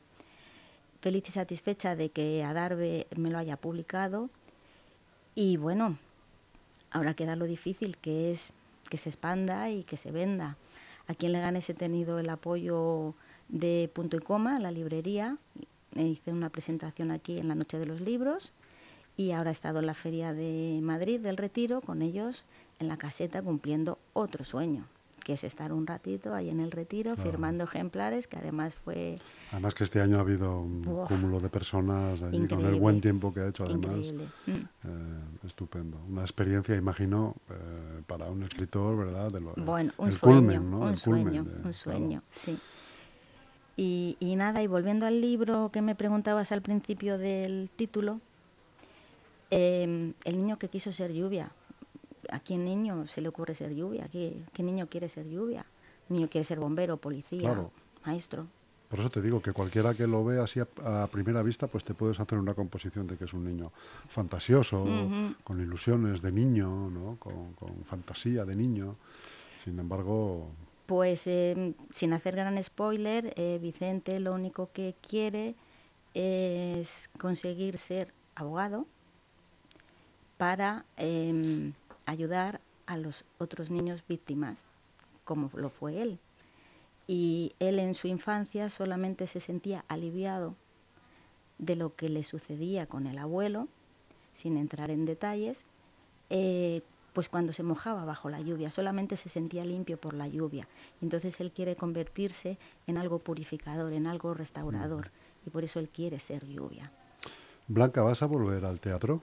feliz 1.02 1.24
y 1.28 1.32
satisfecha 1.32 1.96
de 1.96 2.10
que 2.10 2.44
Adarve 2.44 3.08
me 3.16 3.30
lo 3.30 3.38
haya 3.38 3.58
publicado 3.58 4.30
y 5.36 5.58
bueno, 5.58 5.98
ahora 6.92 7.14
queda 7.14 7.36
lo 7.36 7.46
difícil 7.46 7.98
que 7.98 8.32
es 8.32 8.54
que 8.90 8.98
se 8.98 9.10
expanda 9.10 9.70
y 9.70 9.84
que 9.84 9.98
se 9.98 10.12
venda. 10.12 10.58
Aquí 11.08 11.26
en 11.26 11.32
Leganés 11.32 11.70
he 11.70 11.74
tenido 11.74 12.20
el 12.20 12.30
apoyo 12.30 13.16
de 13.48 13.90
Punto 13.94 14.18
y 14.18 14.20
Coma, 14.20 14.60
la 14.60 14.72
librería, 14.72 15.38
hice 15.96 16.32
una 16.32 16.50
presentación 16.50 17.12
aquí 17.12 17.38
en 17.38 17.48
la 17.48 17.56
Noche 17.56 17.80
de 17.80 17.86
los 17.86 18.02
Libros 18.02 18.54
y 19.18 19.32
ahora 19.32 19.50
he 19.50 19.54
estado 19.54 19.80
en 19.80 19.86
la 19.86 19.94
Feria 19.94 20.34
de 20.34 20.80
Madrid 20.82 21.20
del 21.20 21.38
Retiro 21.38 21.82
con 21.82 22.02
ellos 22.02 22.46
en 22.82 22.88
la 22.90 22.98
caseta 22.98 23.42
cumpliendo 23.42 23.98
otro 24.14 24.44
sueño, 24.44 24.86
que 25.24 25.34
es 25.34 25.44
estar 25.44 25.72
un 25.72 25.86
ratito 25.88 26.34
ahí 26.34 26.50
en 26.50 26.60
el 26.60 26.72
Retiro 26.72 27.14
Claro. 27.16 27.30
firmando 27.30 27.64
ejemplares, 27.64 28.28
que 28.28 28.38
además 28.38 28.76
fue 28.76 29.18
Además 29.52 29.74
que 29.76 29.84
este 29.84 30.02
año 30.02 30.18
ha 30.18 30.22
habido 30.22 30.60
un 30.60 30.86
Uf. 30.88 31.08
cúmulo 31.08 31.40
de 31.40 31.50
personas 31.50 32.22
allí 32.24 32.48
con 32.48 32.66
el 32.66 32.76
buen 32.76 33.00
tiempo 33.00 33.34
que 33.34 33.42
ha 33.42 33.48
hecho 33.50 33.66
además. 33.66 33.92
increíble. 33.98 34.26
Mm. 34.48 34.52
Eh, 34.52 35.48
estupendo. 35.48 35.98
Una 36.10 36.22
experiencia, 36.22 36.76
imagino, 36.76 37.36
eh, 37.50 38.02
para 38.08 38.26
un 38.32 38.44
escritor, 38.44 38.98
¿verdad? 38.98 39.32
De 39.32 39.40
lo- 39.42 39.54
Bueno, 39.58 39.94
un 39.98 40.08
el 40.10 40.14
sueño, 40.16 40.38
culmen, 40.40 40.72
¿no? 40.72 40.80
un 40.80 40.90
El 40.94 41.00
culmen 41.00 41.24
sueño, 41.24 41.44
de- 41.44 41.50
un 41.52 41.56
claro. 41.58 41.74
sueño, 41.74 42.24
sí. 42.32 42.58
Y, 43.78 44.18
y 44.20 44.36
nada, 44.36 44.62
y 44.64 44.68
volviendo 44.68 45.06
al 45.06 45.22
libro 45.22 45.70
que 45.72 45.82
me 45.82 45.96
preguntabas 45.96 46.52
al 46.52 46.62
principio 46.62 47.18
del 47.18 47.70
título, 47.76 48.20
eh, 49.52 50.14
el 50.24 50.38
niño 50.38 50.58
que 50.58 50.68
quiso 50.70 50.92
ser 50.92 51.14
lluvia. 51.14 51.52
¿A 52.32 52.40
qué 52.40 52.58
niño 52.58 53.06
se 53.08 53.22
le 53.22 53.28
ocurre 53.28 53.54
ser 53.56 53.76
lluvia? 53.76 54.08
¿Qué, 54.12 54.42
qué 54.54 54.64
niño 54.64 54.88
quiere 54.88 55.10
ser 55.10 55.28
lluvia? 55.28 55.66
¿Un 56.10 56.16
niño 56.18 56.30
quiere 56.30 56.46
ser 56.46 56.60
bombero, 56.60 56.98
policía, 56.98 57.42
Claro. 57.50 57.72
maestro? 58.06 58.48
Por 58.90 59.00
eso 59.00 59.10
te 59.10 59.22
digo 59.22 59.42
que 59.42 59.54
cualquiera 59.54 59.94
que 59.94 60.06
lo 60.06 60.26
vea 60.26 60.44
así 60.44 60.60
a, 60.60 61.04
a 61.04 61.08
primera 61.08 61.42
vista, 61.44 61.68
pues 61.68 61.84
te 61.86 61.94
puedes 61.94 62.20
hacer 62.20 62.38
una 62.38 62.54
composición 62.54 63.08
de 63.08 63.16
que 63.18 63.24
es 63.24 63.34
un 63.34 63.46
niño 63.46 63.72
fantasioso, 64.10 64.84
con 65.46 65.62
ilusiones 65.62 66.22
de 66.22 66.32
niño, 66.34 66.90
¿no? 66.90 67.16
con, 67.18 67.54
con 67.54 67.86
fantasía 67.86 68.44
de 68.44 68.54
niño. 68.56 68.98
Sin 69.64 69.80
embargo, 69.80 70.50
Pues 70.88 71.26
eh, 71.28 71.74
sin 71.90 72.12
hacer 72.12 72.36
gran 72.36 72.62
spoiler, 72.62 73.34
eh, 73.38 73.60
Vicente 73.62 74.20
lo 74.20 74.34
único 74.34 74.72
que 74.74 74.96
quiere 75.08 75.56
es 76.14 77.10
conseguir 77.18 77.78
ser 77.78 78.14
abogado 78.36 78.86
para 80.38 80.86
em, 80.98 81.74
ayudar 82.06 82.62
a 82.86 82.98
los 82.98 83.26
otros 83.38 83.70
niños 83.70 84.04
víctimas, 84.08 84.58
como 85.24 85.50
lo 85.54 85.70
fue 85.70 86.02
él. 86.02 86.20
Y 87.08 87.54
él 87.60 87.80
en 87.80 87.96
su 87.96 88.08
infancia 88.08 88.70
solamente 88.70 89.28
se 89.28 89.40
sentía 89.40 89.86
aliviado 89.88 90.56
de 91.58 91.76
lo 91.76 91.96
que 91.96 92.10
le 92.10 92.24
sucedía 92.24 92.88
con 92.88 93.08
el 93.08 93.18
abuelo, 93.18 93.68
sin 94.34 94.58
entrar 94.58 94.92
en 94.92 95.06
detalles, 95.06 95.66
eh, 96.30 96.82
pues 97.14 97.30
cuando 97.30 97.54
se 97.54 97.64
mojaba 97.64 98.06
bajo 98.06 98.30
la 98.30 98.40
lluvia, 98.40 98.72
solamente 98.72 99.18
se 99.18 99.30
sentía 99.30 99.66
limpio 99.66 100.00
por 100.00 100.14
la 100.14 100.28
lluvia. 100.28 100.68
Entonces 101.02 101.40
él 101.42 101.52
quiere 101.52 101.76
convertirse 101.76 102.58
en 102.88 102.98
algo 102.98 103.20
purificador, 103.20 103.92
en 103.94 104.08
algo 104.08 104.34
restaurador, 104.34 105.12
y 105.46 105.50
por 105.50 105.64
eso 105.64 105.80
él 105.80 105.90
quiere 105.90 106.20
ser 106.20 106.48
lluvia. 106.48 106.92
Blanca, 107.68 108.02
¿vas 108.02 108.22
a 108.22 108.28
volver 108.28 108.66
al 108.66 108.80
teatro? 108.80 109.22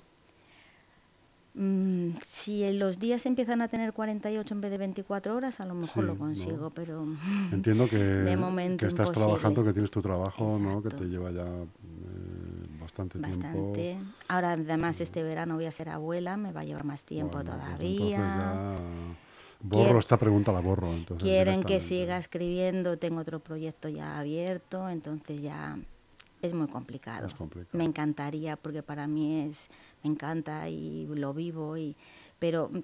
Mm, 1.55 2.11
si 2.23 2.71
los 2.75 2.99
días 3.00 3.26
empiezan 3.26 3.62
a 3.62 3.69
tener 3.69 3.93
48 3.93 4.55
en 4.55 4.61
vez 4.61 4.71
de 4.71 4.78
24 4.78 5.35
horas, 5.35 5.59
a 5.61 5.67
lo 5.67 5.75
mejor 5.75 6.05
Sí, 6.05 6.07
lo 6.07 6.12
¿no? 6.14 6.19
consigo, 6.19 6.71
pero 6.71 7.05
Entiendo 7.52 7.88
que, 7.88 7.97
De 7.99 8.37
momento 8.37 8.83
que 8.83 8.87
estás 8.87 9.09
imposible. 9.09 9.26
trabajando, 9.26 9.64
que 9.64 9.73
tienes 9.73 9.90
tu 9.90 10.00
trabajo, 10.00 10.59
¿no? 10.59 10.83
que 10.83 10.90
te 10.90 11.05
lleva 11.09 11.31
ya 11.33 11.47
eh, 11.47 12.67
bastante, 12.81 13.19
tiempo. 13.19 13.38
bastante. 13.40 13.99
Ahora 14.28 14.52
además 14.52 15.00
este 15.00 15.23
verano 15.23 15.57
voy 15.57 15.64
a 15.67 15.73
ser 15.73 15.88
abuela, 15.88 16.37
me 16.37 16.52
va 16.52 16.61
a 16.61 16.64
llevar 16.64 16.85
más 16.85 17.05
tiempo 17.05 17.33
Bueno, 17.38 17.50
pues 17.50 17.61
todavía. 17.61 18.09
ya 18.11 18.78
borro 19.61 19.99
esta 19.99 20.17
pregunta, 20.17 20.52
la 20.52 20.61
borro. 20.61 20.93
Entonces, 20.93 21.25
Quieren 21.25 21.64
que 21.64 21.81
siga 21.81 22.19
escribiendo, 22.19 22.99
tengo 22.99 23.21
otro 23.21 23.40
proyecto 23.40 23.88
ya 23.88 24.19
abierto, 24.21 24.88
entonces 24.88 25.43
ya 25.43 25.76
es 26.42 26.54
muy 26.54 26.68
complicado. 26.68 27.26
Es 27.26 27.35
complicado. 27.35 27.76
Me 27.78 27.85
encantaría 27.85 28.57
porque 28.57 28.83
para 28.83 29.07
mí 29.07 29.40
es, 29.42 29.68
me 30.02 30.11
encanta 30.11 30.68
y 30.68 31.07
lo 31.07 31.35
vivo 31.35 31.76
y 31.76 31.97
pero 32.38 32.68
mm, 32.73 32.78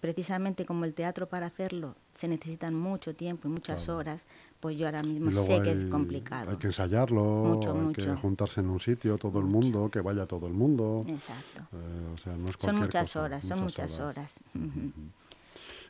precisamente 0.00 0.64
como 0.64 0.84
el 0.84 0.94
teatro 0.94 1.28
para 1.28 1.46
hacerlo 1.46 1.94
se 2.14 2.28
necesitan 2.28 2.74
mucho 2.74 3.14
tiempo 3.14 3.48
y 3.48 3.50
muchas 3.50 3.84
Claro. 3.84 3.98
horas, 3.98 4.24
pues 4.60 4.78
yo 4.78 4.86
ahora 4.86 5.02
mismo 5.02 5.30
sé 5.32 5.60
que 5.62 5.72
es 5.72 5.84
complicado. 5.86 6.50
Hay 6.52 6.56
que 6.56 6.68
ensayarlo, 6.68 7.22
Mucho, 7.22 7.78
hay 7.88 7.92
que 7.92 8.06
juntarse 8.14 8.60
en 8.60 8.68
un 8.68 8.80
sitio, 8.80 9.18
todo 9.18 9.40
el 9.40 9.46
mundo, 9.46 9.90
que 9.90 10.00
vaya 10.00 10.24
todo 10.26 10.46
el 10.46 10.54
mundo. 10.54 11.04
Exacto. 11.08 11.62
Eh, 11.72 12.12
o 12.14 12.18
sea, 12.18 12.36
no 12.36 12.48
es 12.48 12.54
Son 12.58 12.76
muchas 12.76 13.08
cosa, 13.08 13.22
horas, 13.22 13.44
son 13.44 13.60
muchas 13.60 13.98
horas. 13.98 14.40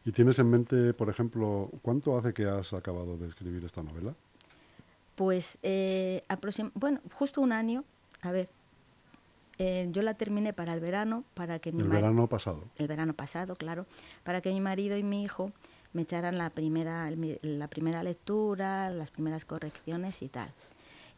¿Y 0.07 0.13
tienes 0.13 0.39
en 0.39 0.51
mente, 0.51 0.93
por 0.95 1.09
ejemplo, 1.09 1.71
cuánto 1.83 2.17
hace 2.19 2.33
que 2.35 2.45
has 2.47 2.73
acabado 2.73 3.17
de 3.17 3.29
escribir 3.29 3.65
esta 3.65 3.83
novela? 3.83 4.15
Pues 5.15 5.59
eh, 5.63 6.25
bueno, 6.75 7.01
justo 7.13 7.41
un 7.41 7.53
año, 7.53 7.85
a 8.23 8.33
ver, 8.33 8.49
eh, 9.59 9.89
yo 9.93 10.03
la 10.03 10.15
terminé 10.15 10.53
para 10.53 10.75
el 10.75 10.81
verano, 10.81 11.23
para 11.35 11.59
que 11.61 11.71
mi 11.73 11.81
El 11.83 11.89
verano 11.89 12.27
pasado. 12.29 12.65
el 12.79 12.89
verano 12.89 13.13
pasado, 13.15 13.55
claro, 13.55 13.87
para 14.25 14.41
que 14.41 14.51
mi 14.51 14.61
marido 14.61 14.97
y 14.97 15.03
mi 15.05 15.23
hijo 15.23 15.53
me 15.93 16.03
echaran 16.03 16.39
la 16.39 16.51
primera, 16.51 17.09
la 17.43 17.69
primera 17.69 18.03
lectura, 18.03 18.91
las 18.91 19.13
primeras 19.13 19.45
correcciones 19.45 20.23
y 20.23 20.29
tal. 20.29 20.49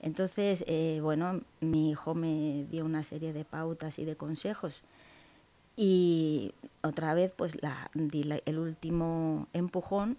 Entonces, 0.01 0.63
eh, 0.67 1.01
bueno, 1.03 1.41
mi 1.61 1.89
hijo 1.91 2.15
me 2.15 2.67
dio 2.71 2.85
una 2.85 3.03
serie 3.03 3.33
de 3.33 3.47
pautas 3.47 3.99
y 3.99 4.05
de 4.05 4.17
consejos 4.17 4.83
y 5.75 6.53
otra 6.83 7.15
vez 7.15 7.33
pues 7.35 7.63
la, 7.63 7.91
di 7.95 8.23
la- 8.25 8.41
el 8.45 8.59
último 8.59 9.47
empujón 9.55 10.19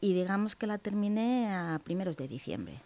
y 0.00 0.12
digamos 0.14 0.56
que 0.56 0.66
la 0.66 0.78
terminé 0.78 1.48
a 1.52 1.80
primeros 1.82 2.16
de 2.16 2.28
diciembre. 2.28 2.80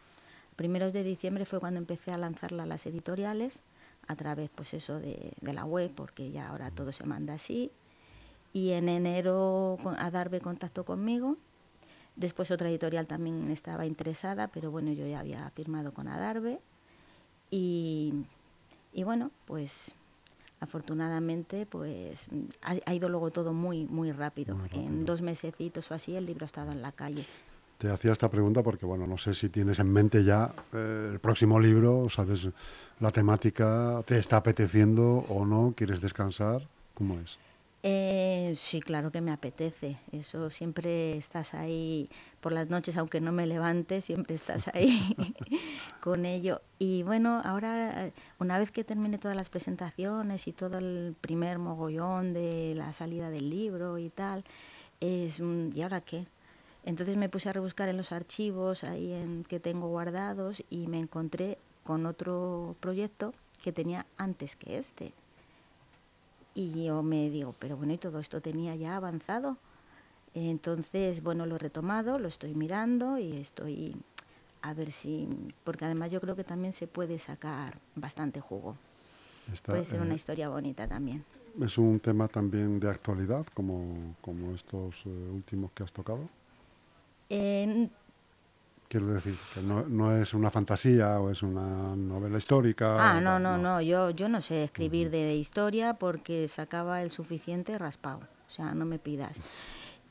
Primeros 0.57 0.93
de 0.93 1.05
diciembre 1.05 1.45
fue 1.45 1.61
cuando 1.61 1.79
empecé 1.79 2.11
a 2.11 2.19
lanzarla 2.19 2.65
a 2.65 2.67
las 2.67 2.87
editoriales 2.87 3.61
a 4.07 4.17
través 4.17 4.51
pues 4.51 4.75
eso 4.75 4.99
de, 4.99 5.33
de 5.41 5.53
la 5.53 5.65
web 5.65 5.91
porque 5.95 6.31
ya 6.31 6.49
ahora 6.49 6.71
todo 6.71 6.93
se 6.93 7.05
manda 7.05 7.35
así. 7.35 7.71
Y 8.53 8.71
en 8.71 8.89
enero 8.89 9.77
con- 9.83 9.99
Adarve 9.99 10.41
contactó 10.41 10.85
conmigo. 10.85 11.37
Después 12.17 12.51
otra 12.51 12.69
editorial 12.71 13.07
también 13.07 13.51
estaba 13.51 13.87
interesada 13.87 14.49
pero 14.49 14.71
bueno 14.71 14.91
yo 14.93 15.07
ya 15.07 15.21
había 15.21 15.49
firmado 15.51 15.93
con 15.93 16.09
Adarve. 16.09 16.59
Y, 17.51 18.13
y 18.93 19.03
bueno 19.05 19.31
pues 19.47 19.95
afortunadamente 20.61 21.67
pues 21.67 22.27
ha, 22.63 22.75
ha 22.85 22.95
ido 22.95 23.09
luego 23.09 23.31
todo 23.31 23.53
muy 23.53 23.87
muy 23.87 24.13
rápido. 24.13 24.55
Muy 24.57 24.69
rápido. 24.69 24.87
en 24.87 25.05
dos 25.05 25.23
mesecitos 25.23 25.91
o 25.91 25.95
así 25.95 26.17
el 26.17 26.27
libro 26.27 26.45
ha 26.45 26.47
estado 26.47 26.73
en 26.73 26.83
la 26.83 26.93
calle 26.93 27.25
Te 27.79 27.89
hacía 27.91 28.13
esta 28.13 28.29
pregunta 28.29 28.63
porque, 28.63 28.87
bueno, 28.87 29.07
no 29.07 29.19
sé 29.19 29.35
si 29.35 29.49
tienes 29.49 29.79
en 29.79 29.93
mente 29.93 30.25
ya 30.25 30.53
eh, 30.73 31.11
el 31.13 31.21
próximo 31.21 31.61
libro, 31.61 32.09
sabes 32.11 32.49
la 32.99 33.13
temática, 33.13 34.03
te 34.05 34.19
está 34.19 34.39
apeteciendo 34.39 35.25
o 35.29 35.47
no, 35.47 35.75
quieres 35.77 36.01
descansar, 36.01 36.67
¿cómo 36.95 37.15
es? 37.21 37.39
Eh, 37.91 38.53
sí, 38.55 38.83
claro 38.83 39.11
que 39.11 39.23
me 39.23 39.31
apetece. 39.31 39.97
Eso 40.13 40.51
siempre 40.51 41.17
estás 41.17 41.55
ahí 41.55 42.11
por 42.43 42.53
las 42.53 42.69
noches, 42.69 42.99
aunque 42.99 43.19
no 43.23 43.33
me 43.33 43.47
levante, 43.47 44.03
siempre 44.03 44.35
estás 44.35 44.69
ahí 44.75 45.17
con 46.03 46.27
ello. 46.27 46.61
Y 46.79 47.03
bueno, 47.03 47.41
ahora, 47.43 48.11
una 48.39 48.59
vez 48.59 48.71
que 48.71 48.85
termine 48.85 49.17
todas 49.17 49.39
las 49.39 49.49
presentaciones 49.49 50.49
y 50.49 50.53
todo 50.53 50.77
el 50.77 51.17
primer 51.19 51.59
mogollón 51.59 52.35
de 52.35 52.75
la 52.77 52.93
salida 52.93 53.31
del 53.31 53.49
libro 53.49 53.97
y 53.97 54.11
tal, 54.11 54.45
es, 55.01 55.41
¿y 55.41 55.81
ahora 55.81 56.03
qué? 56.03 56.27
Entonces 56.85 57.17
me 57.17 57.31
puse 57.31 57.49
a 57.49 57.55
rebuscar 57.55 57.89
en 57.89 57.97
los 57.97 58.13
archivos 58.13 58.85
ahí 58.85 59.15
en, 59.15 59.45
que 59.45 59.61
tengo 59.61 59.89
guardados 59.89 60.63
y 60.69 60.89
me 60.89 60.99
encontré 60.99 61.57
con 61.85 62.05
otro 62.05 62.77
proyecto 62.81 63.33
que 63.63 63.73
tenía 63.73 64.05
antes 64.19 64.57
que 64.57 64.77
este. 64.77 65.15
Y 66.59 66.87
yo 66.87 67.05
me 67.05 67.31
digo, 67.31 67.55
pero 67.61 67.77
bueno, 67.77 67.93
y 67.93 67.99
todo 67.99 68.19
esto 68.19 68.41
tenía 68.41 68.75
ya 68.75 68.97
avanzado. 68.97 69.57
Entonces, 70.35 71.23
bueno, 71.23 71.47
lo 71.47 71.55
he 71.55 71.59
retomado, 71.61 72.19
lo 72.19 72.27
estoy 72.27 72.53
mirando 72.53 73.17
y 73.17 73.37
estoy 73.37 73.95
a 74.63 74.75
ver 74.75 74.91
si, 74.91 75.29
porque 75.63 75.85
además 75.85 76.11
yo 76.11 76.21
creo 76.21 76.35
que 76.35 76.43
también 76.43 76.73
se 76.73 76.89
puede 76.89 77.21
sacar 77.21 77.79
bastante 77.95 78.41
jugo. 78.41 78.77
puede 79.65 79.85
ser 79.85 80.01
una 80.01 80.15
eh, 80.15 80.17
historia 80.17 80.49
bonita 80.49 80.89
también. 80.89 81.25
¿Es 81.61 81.79
un 81.79 82.01
tema 82.01 82.27
también 82.27 82.81
de 82.81 82.91
actualidad 82.91 83.47
como, 83.55 84.17
como 84.21 84.53
estos 84.53 85.07
eh, 85.07 85.31
últimos 85.33 85.71
que 85.71 85.85
has 85.85 85.93
tocado? 85.93 86.29
Eh, 87.31 87.89
Quiero 88.89 89.09
decir, 89.09 89.37
que 89.53 89.61
no, 89.61 89.85
no, 89.87 90.17
es 90.17 90.33
una 90.33 90.51
fantasía 90.51 91.21
o 91.21 91.31
es 91.31 91.43
una 91.43 91.95
novela 91.95 92.39
histórica. 92.39 92.97
Ah, 92.99 93.21
no, 93.21 93.39
no, 93.39 93.59
no, 93.59 93.83
Yo, 93.83 94.11
yo 94.11 94.31
no 94.31 94.41
sé 94.41 94.65
escribir 94.65 95.11
de, 95.11 95.35
historia 95.35 95.95
porque 95.95 96.49
sacaba 96.49 97.03
el 97.03 97.11
suficiente 97.11 97.77
raspado. 97.77 98.21
O 98.47 98.51
sea, 98.51 98.73
no 98.73 98.87
me 98.87 98.99
pidas. 98.99 99.37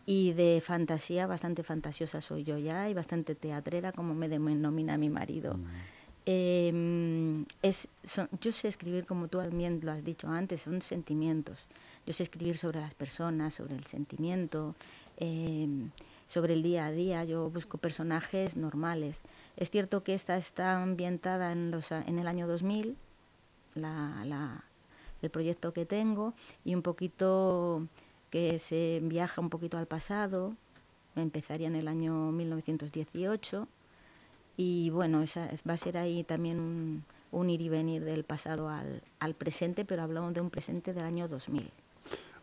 Y 0.06 0.34
de 0.34 0.62
fantasía, 0.64 1.26
bastante 1.26 1.64
fantasiosa 1.64 2.22
soy 2.22 2.44
yo 2.44 2.60
ya 2.60 2.88
y 2.88 2.94
bastante 2.94 3.34
teatrera, 3.34 3.92
como 3.94 4.14
me 4.14 4.30
denomina 4.30 4.96
mi 4.98 5.10
marido. 5.10 5.58
Em, 6.28 7.46
es, 7.64 7.88
yo 8.40 8.52
sé 8.52 8.68
escribir, 8.68 9.06
como 9.06 9.28
tú 9.28 9.40
también 9.40 9.80
lo 9.82 9.92
has 9.92 10.04
dicho 10.04 10.28
antes, 10.28 10.62
son 10.62 10.84
sentimientos. 10.84 11.66
Yo 12.06 12.14
sé 12.14 12.24
escribir 12.24 12.58
sobre 12.58 12.80
las 12.80 12.94
personas, 12.94 13.56
sobre 13.56 13.76
el 13.76 13.86
sentimiento. 13.86 14.76
Eh, 15.18 15.68
sobre 16.28 16.54
el 16.54 16.64
día 16.64 16.86
a 16.86 16.92
día, 16.92 17.24
yo 17.24 17.50
busco 17.50 17.78
personajes 17.78 18.56
normales. 18.56 19.22
Es 19.56 19.70
cierto 19.70 20.04
que 20.04 20.14
esta 20.14 20.38
está 20.38 20.82
ambientada 20.82 21.52
en, 21.52 21.72
los, 21.72 21.92
en 21.92 22.20
el 22.20 22.28
año 22.28 22.48
2000, 22.48 22.96
la, 23.76 24.24
la, 24.26 24.64
el 25.22 25.30
proyecto 25.30 25.74
que 25.74 25.86
tengo, 25.86 26.34
y 26.66 26.76
un 26.76 26.82
poquito 26.82 27.88
que 28.30 28.60
se 28.60 29.00
viaja 29.04 29.42
un 29.42 29.50
poquito 29.50 29.78
al 29.78 29.88
pasado, 29.88 30.54
empezaría 31.16 31.68
en 31.68 31.76
el 31.76 31.88
año 31.88 32.32
1918, 32.32 33.68
y 34.58 34.90
bueno, 34.90 35.24
va 35.68 35.74
a 35.74 35.78
ser 35.78 35.98
ahí 35.98 36.24
también 36.24 36.60
un, 36.60 37.04
un 37.32 37.50
ir 37.50 37.62
y 37.62 37.70
venir 37.70 38.04
del 38.04 38.24
pasado 38.24 38.70
al, 38.70 39.02
al 39.20 39.34
presente, 39.34 39.86
pero 39.86 40.04
hablamos 40.04 40.34
de 40.34 40.42
un 40.42 40.50
presente 40.50 40.94
del 40.94 41.06
año 41.06 41.28
2000. 41.28 41.72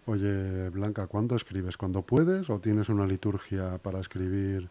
Oye, 0.06 0.68
Blanca, 0.70 1.06
¿cuándo 1.06 1.36
escribes? 1.36 1.76
¿Cuándo 1.76 2.02
puedes 2.02 2.50
o 2.50 2.58
tienes 2.60 2.88
una 2.88 3.06
liturgia 3.06 3.78
para 3.78 4.00
escribir 4.00 4.68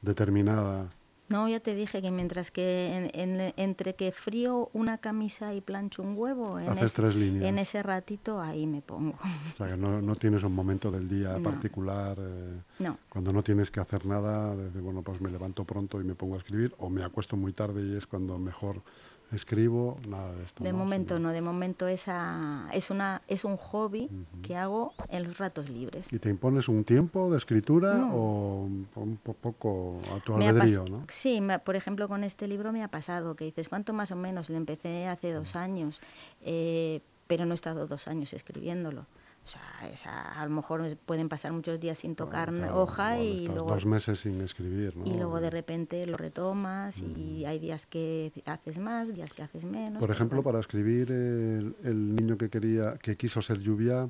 determinada? 0.00 0.88
No, 1.28 1.48
ya 1.48 1.60
te 1.60 1.74
dije 1.74 2.02
que 2.02 2.10
mientras 2.10 2.50
que 2.50 3.10
entre 3.56 3.94
que 3.94 4.12
frío 4.12 4.68
una 4.74 4.98
camisa 4.98 5.54
y 5.54 5.62
plancho 5.62 6.02
un 6.02 6.14
huevo, 6.18 6.58
en, 6.58 6.76
en 6.76 7.58
ese 7.58 7.82
ratito 7.82 8.38
ahí 8.38 8.66
me 8.66 8.82
pongo. 8.82 9.18
O 9.54 9.56
sea, 9.56 9.68
que 9.68 9.76
no, 9.76 10.16
tienes 10.16 10.42
un 10.42 10.54
momento 10.54 10.90
del 10.90 11.08
día 11.08 11.38
particular. 11.42 12.18
Eh, 12.20 12.60
no. 12.80 12.98
Cuando 13.08 13.32
no 13.32 13.42
tienes 13.42 13.70
que 13.70 13.80
hacer 13.80 14.04
nada, 14.04 14.54
bueno, 14.74 15.00
pues 15.00 15.22
me 15.22 15.30
levanto 15.30 15.64
pronto 15.64 16.00
y 16.02 16.04
me 16.04 16.14
pongo 16.14 16.34
a 16.34 16.38
escribir, 16.38 16.74
o 16.78 16.90
me 16.90 17.02
acuesto 17.02 17.36
muy 17.36 17.54
tarde 17.54 17.82
y 17.82 17.96
es 17.96 18.06
cuando 18.06 18.38
mejor 18.38 18.82
escribo, 19.32 19.98
nada 20.08 20.32
de 20.34 20.44
esto. 20.44 20.62
De 20.62 20.72
momento 20.72 21.18
no, 21.18 21.30
de 21.30 21.40
momento 21.40 21.86
esa, 21.88 22.68
es, 22.72 22.90
una, 22.90 23.22
es 23.28 23.44
un 23.44 23.56
hobby 23.56 24.10
que 24.42 24.56
hago 24.56 24.94
en 25.08 25.24
los 25.24 25.38
ratos 25.38 25.68
libres. 25.68 26.12
¿Y 26.12 26.18
te 26.18 26.28
impones 26.28 26.68
un 26.68 26.84
tiempo 26.84 27.30
de 27.30 27.38
escritura 27.38 28.08
o 28.12 28.68
un 28.96 29.18
poco 29.40 30.00
a 30.14 30.20
tu 30.20 30.34
albedrío? 30.34 30.84
¿no? 30.84 31.04
Sí, 31.08 31.40
por 31.64 31.76
ejemplo 31.76 32.08
con 32.08 32.24
este 32.24 32.46
libro 32.46 32.72
me 32.72 32.82
ha 32.82 32.88
pasado 32.88 33.34
que 33.34 33.44
dices, 33.44 33.68
¿cuánto 33.68 33.92
más 33.92 34.10
o 34.10 34.16
menos? 34.16 34.50
Le 34.50 34.56
empecé 34.56 35.06
hace 35.06 35.32
dos 35.32 35.56
años, 35.56 36.00
eh, 36.42 37.00
pero 37.26 37.46
no 37.46 37.52
he 37.52 37.54
estado 37.54 37.86
dos 37.86 38.08
años 38.08 38.32
escribiéndolo. 38.32 39.06
O 39.44 39.96
sea, 39.96 40.40
a 40.40 40.44
lo 40.44 40.50
mejor 40.50 40.96
pueden 41.04 41.28
pasar 41.28 41.52
muchos 41.52 41.78
días 41.80 41.98
sin 41.98 42.14
tocar 42.14 42.52
hoja 42.72 43.18
y 43.18 43.48
luego... 43.48 43.70
Dos 43.70 43.86
meses 43.86 44.20
sin 44.20 44.40
escribir, 44.40 44.96
¿no? 44.96 45.04
Y 45.04 45.14
luego 45.14 45.40
de 45.40 45.50
repente 45.50 46.06
lo 46.06 46.16
retomas 46.16 47.00
y 47.00 47.44
hay 47.44 47.58
días 47.58 47.86
que 47.86 48.32
haces 48.46 48.78
más, 48.78 49.12
días 49.12 49.32
que 49.32 49.42
haces 49.42 49.64
menos. 49.64 50.00
Por 50.00 50.10
ejemplo, 50.10 50.42
para 50.42 50.60
escribir 50.60 51.10
el, 51.10 52.14
niño 52.14 52.38
que 52.38 52.48
quería, 52.48 52.94
que 52.94 53.16
quiso 53.16 53.42
ser 53.42 53.58
lluvia, 53.58 54.08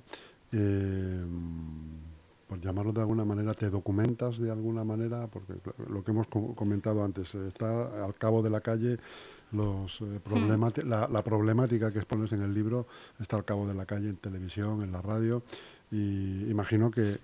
eh, 0.52 1.24
por 2.46 2.60
llamarlo 2.60 2.92
de 2.92 3.00
alguna 3.00 3.24
manera, 3.24 3.54
te 3.54 3.70
documentas 3.70 4.38
de 4.38 4.50
alguna 4.50 4.84
manera, 4.84 5.26
porque 5.28 5.54
lo 5.88 6.04
que 6.04 6.10
hemos 6.10 6.26
comentado 6.26 7.02
antes, 7.02 7.34
está 7.34 8.04
al 8.04 8.14
cabo 8.14 8.42
de 8.42 8.50
la 8.50 8.60
calle 8.60 8.98
los 9.52 10.00
eh, 10.00 10.20
hmm. 10.24 10.88
la, 10.88 11.24
problemática 11.24 11.90
que 11.90 11.98
expones 11.98 12.32
en 12.32 12.42
el 12.42 12.52
libro 12.54 12.86
está 13.20 13.36
al 13.36 13.44
cabo 13.44 13.66
de 13.66 13.74
la 13.74 13.86
calle, 13.86 14.08
en 14.08 14.16
televisión, 14.16 14.82
en 14.82 14.92
la 14.92 15.02
radio, 15.02 15.42
y 15.92 16.50
imagino 16.50 16.90
que, 16.90 17.18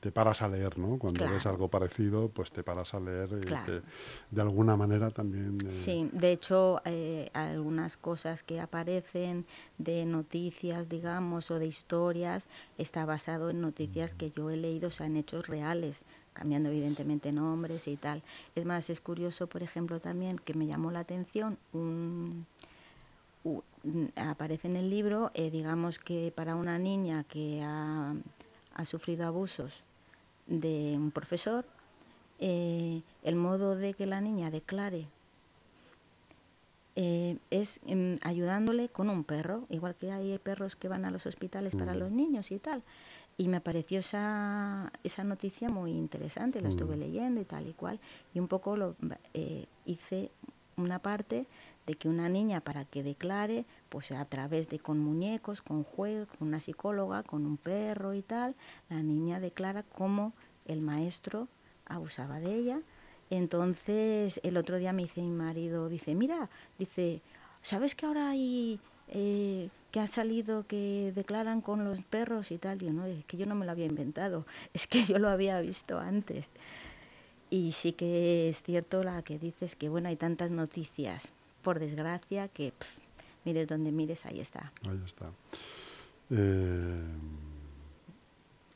te 0.00 0.10
paras 0.10 0.40
a 0.40 0.48
leer, 0.48 0.78
¿no? 0.78 0.98
Cuando 0.98 1.28
ves 1.28 1.44
algo 1.44 1.68
parecido, 1.68 2.30
pues 2.30 2.52
te 2.52 2.62
paras 2.62 2.94
a 2.94 3.00
leer 3.00 3.28
y 3.38 3.40
que 3.66 3.82
de 4.30 4.40
alguna 4.40 4.78
manera 4.78 5.10
también... 5.10 5.58
Eh, 5.66 5.70
sí, 5.70 6.08
de 6.10 6.32
hecho, 6.32 6.80
eh, 6.86 7.28
algunas 7.34 7.98
cosas 7.98 8.42
que 8.42 8.60
aparecen 8.60 9.44
de 9.76 10.06
noticias, 10.06 10.88
digamos, 10.88 11.50
o 11.50 11.58
de 11.58 11.66
historias, 11.66 12.48
está 12.78 13.04
basado 13.04 13.50
en 13.50 13.60
noticias 13.60 14.14
que 14.14 14.30
yo 14.30 14.48
he 14.48 14.56
leído, 14.56 14.88
o 14.88 14.90
sea, 14.90 15.04
en 15.04 15.18
hechos 15.18 15.46
reales, 15.46 16.04
cambiando 16.34 16.68
evidentemente 16.68 17.32
nombres 17.32 17.88
y 17.88 17.96
tal. 17.96 18.22
Es 18.54 18.66
más, 18.66 18.90
es 18.90 19.00
curioso, 19.00 19.46
por 19.46 19.62
ejemplo, 19.62 20.00
también 20.00 20.38
que 20.38 20.52
me 20.52 20.66
llamó 20.66 20.90
la 20.90 21.00
atención, 21.00 21.56
aparece 24.16 24.68
en 24.68 24.76
el 24.76 24.90
libro, 24.90 25.30
eh, 25.34 25.50
digamos 25.50 25.98
que 25.98 26.32
para 26.34 26.56
una 26.56 26.78
niña 26.78 27.24
que 27.24 27.62
ha, 27.62 28.14
sufrido 28.84 29.26
abusos 29.26 29.82
de 30.46 30.94
un 30.96 31.10
profesor, 31.10 31.64
eh, 32.40 33.02
el 33.22 33.36
modo 33.36 33.76
de 33.76 33.94
que 33.94 34.04
la 34.04 34.20
niña 34.20 34.50
declare 34.50 35.06
eh, 36.96 37.38
es 37.50 37.80
em, 37.86 38.18
ayudándole 38.22 38.88
con 38.88 39.10
un 39.10 39.24
perro, 39.24 39.64
igual 39.68 39.96
que 39.96 40.12
hay 40.12 40.38
perros 40.38 40.76
que 40.76 40.88
van 40.88 41.04
a 41.04 41.10
los 41.10 41.26
hospitales 41.26 41.74
para 41.74 41.94
los 41.94 42.10
niños 42.12 42.52
y 42.52 42.58
tal. 42.58 42.82
Y 43.36 43.48
me 43.48 43.60
pareció 43.60 43.98
esa, 43.98 44.92
esa 45.02 45.24
noticia 45.24 45.68
muy 45.68 45.90
interesante, 45.90 46.60
la 46.60 46.68
estuve 46.68 46.96
mm. 46.96 47.00
leyendo 47.00 47.40
y 47.40 47.44
tal 47.44 47.66
y 47.66 47.72
cual. 47.72 47.98
Y 48.32 48.38
un 48.38 48.48
poco 48.48 48.76
lo 48.76 48.94
eh, 49.32 49.66
hice 49.84 50.30
una 50.76 50.98
parte 51.00 51.46
de 51.86 51.94
que 51.94 52.08
una 52.08 52.28
niña 52.28 52.60
para 52.60 52.84
que 52.84 53.02
declare, 53.02 53.64
pues 53.88 54.10
a 54.12 54.24
través 54.24 54.68
de 54.68 54.78
con 54.78 54.98
muñecos, 54.98 55.62
con 55.62 55.84
juegos, 55.84 56.28
con 56.38 56.48
una 56.48 56.60
psicóloga, 56.60 57.22
con 57.22 57.44
un 57.44 57.56
perro 57.56 58.14
y 58.14 58.22
tal, 58.22 58.54
la 58.88 59.02
niña 59.02 59.40
declara 59.40 59.82
cómo 59.82 60.32
el 60.66 60.80
maestro 60.80 61.48
abusaba 61.86 62.40
de 62.40 62.54
ella. 62.54 62.80
Entonces 63.30 64.40
el 64.42 64.56
otro 64.56 64.78
día 64.78 64.92
me 64.92 65.02
dice 65.02 65.22
mi 65.22 65.30
marido, 65.30 65.88
dice, 65.88 66.14
mira, 66.14 66.48
dice, 66.78 67.20
¿sabes 67.62 67.94
que 67.94 68.06
ahora 68.06 68.30
hay 68.30 68.80
eh, 69.08 69.68
que 69.90 70.00
han 70.00 70.08
salido 70.08 70.66
que 70.66 71.12
declaran 71.14 71.60
con 71.60 71.84
los 71.84 72.00
perros 72.00 72.50
y 72.50 72.58
tal. 72.58 72.78
Digo, 72.78 72.92
no, 72.92 73.06
es 73.06 73.24
que 73.24 73.36
yo 73.36 73.46
no 73.46 73.54
me 73.54 73.64
lo 73.64 73.72
había 73.72 73.86
inventado, 73.86 74.46
es 74.74 74.86
que 74.86 75.04
yo 75.04 75.18
lo 75.18 75.28
había 75.28 75.60
visto 75.60 75.98
antes. 75.98 76.50
Y 77.50 77.72
sí 77.72 77.92
que 77.92 78.48
es 78.48 78.62
cierto 78.62 79.02
la 79.04 79.22
que 79.22 79.38
dices 79.38 79.76
que, 79.76 79.88
bueno, 79.88 80.08
hay 80.08 80.16
tantas 80.16 80.50
noticias, 80.50 81.30
por 81.62 81.78
desgracia, 81.78 82.48
que 82.48 82.72
mires 83.44 83.68
donde 83.68 83.92
mires, 83.92 84.26
ahí 84.26 84.40
está. 84.40 84.72
Ahí 84.88 85.00
está. 85.04 85.30
Eh, 86.30 87.02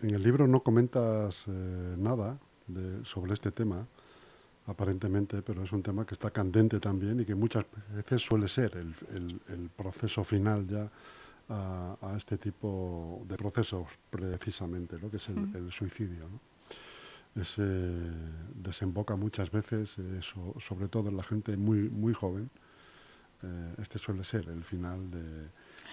en 0.00 0.10
el 0.10 0.22
libro 0.22 0.46
no 0.46 0.62
comentas 0.62 1.44
eh, 1.48 1.96
nada 1.98 2.38
sobre 3.04 3.32
este 3.32 3.50
tema, 3.50 3.86
aparentemente, 4.68 5.42
pero 5.42 5.64
es 5.64 5.72
un 5.72 5.82
tema 5.82 6.04
que 6.06 6.14
está 6.14 6.30
candente 6.30 6.78
también 6.78 7.18
y 7.20 7.24
que 7.24 7.34
muchas 7.34 7.64
veces 7.94 8.22
suele 8.22 8.48
ser 8.48 8.76
el, 8.76 9.70
proceso 9.76 10.22
final 10.22 10.66
ya 10.68 10.90
a, 11.48 12.14
este 12.16 12.36
tipo 12.36 13.24
de 13.26 13.36
procesos 13.36 13.86
precisamente, 14.10 14.98
¿no? 15.00 15.10
que 15.10 15.16
es 15.16 15.28
el, 15.30 15.72
suicidio. 15.72 16.28
¿no? 16.28 17.42
Ese 17.42 17.62
desemboca 18.54 19.16
muchas 19.16 19.50
veces, 19.50 19.96
sobre 20.58 20.88
todo 20.88 21.08
en 21.08 21.16
la 21.16 21.22
gente 21.22 21.56
muy, 21.56 21.88
muy 21.88 22.12
joven, 22.12 22.50
eh, 23.42 23.74
este 23.78 23.98
suele 23.98 24.24
ser 24.24 24.48
el 24.48 24.64
final 24.64 25.10
de, 25.10 25.48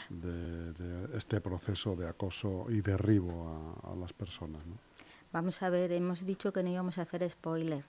de- 0.09 0.73
de 0.73 1.17
este 1.17 1.39
proceso 1.39 1.95
de 1.95 2.07
acoso 2.09 2.65
y 2.69 2.81
derribo 2.81 3.77
a, 3.83 3.93
a 3.93 3.95
las 3.95 4.11
personas. 4.13 4.65
¿no? 4.65 4.77
Vamos 5.31 5.61
a 5.61 5.69
ver, 5.69 5.91
hemos 5.91 6.25
dicho 6.25 6.51
que 6.51 6.63
no 6.63 6.69
íbamos 6.69 6.97
a 6.97 7.03
hacer 7.03 7.29
spoiler. 7.29 7.85